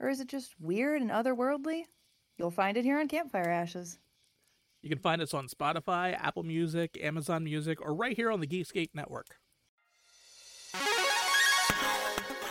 Or 0.00 0.08
is 0.08 0.20
it 0.20 0.28
just 0.28 0.54
weird 0.60 1.00
and 1.00 1.10
otherworldly? 1.10 1.84
You'll 2.36 2.50
find 2.50 2.76
it 2.76 2.84
here 2.84 2.98
on 2.98 3.08
Campfire 3.08 3.48
Ashes. 3.48 3.98
You 4.82 4.90
can 4.90 4.98
find 4.98 5.22
us 5.22 5.32
on 5.32 5.48
Spotify, 5.48 6.14
Apple 6.20 6.42
Music, 6.42 6.98
Amazon 7.02 7.44
Music, 7.44 7.80
or 7.80 7.94
right 7.94 8.16
here 8.16 8.30
on 8.30 8.40
the 8.40 8.46
Geekscape 8.46 8.90
Network. 8.92 9.36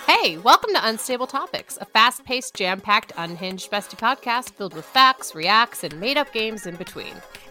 Hey, 0.08 0.38
welcome 0.38 0.74
to 0.74 0.88
Unstable 0.88 1.28
Topics, 1.28 1.78
a 1.82 1.86
fast 1.86 2.24
paced, 2.24 2.56
jam 2.56 2.80
packed, 2.80 3.12
unhinged 3.18 3.70
bestie 3.70 3.98
podcast 3.98 4.52
filled 4.52 4.74
with 4.74 4.86
facts, 4.86 5.36
reacts, 5.36 5.84
and 5.84 6.00
made 6.00 6.18
up 6.18 6.32
games 6.32 6.66
in 6.66 6.78
between. 6.78 7.14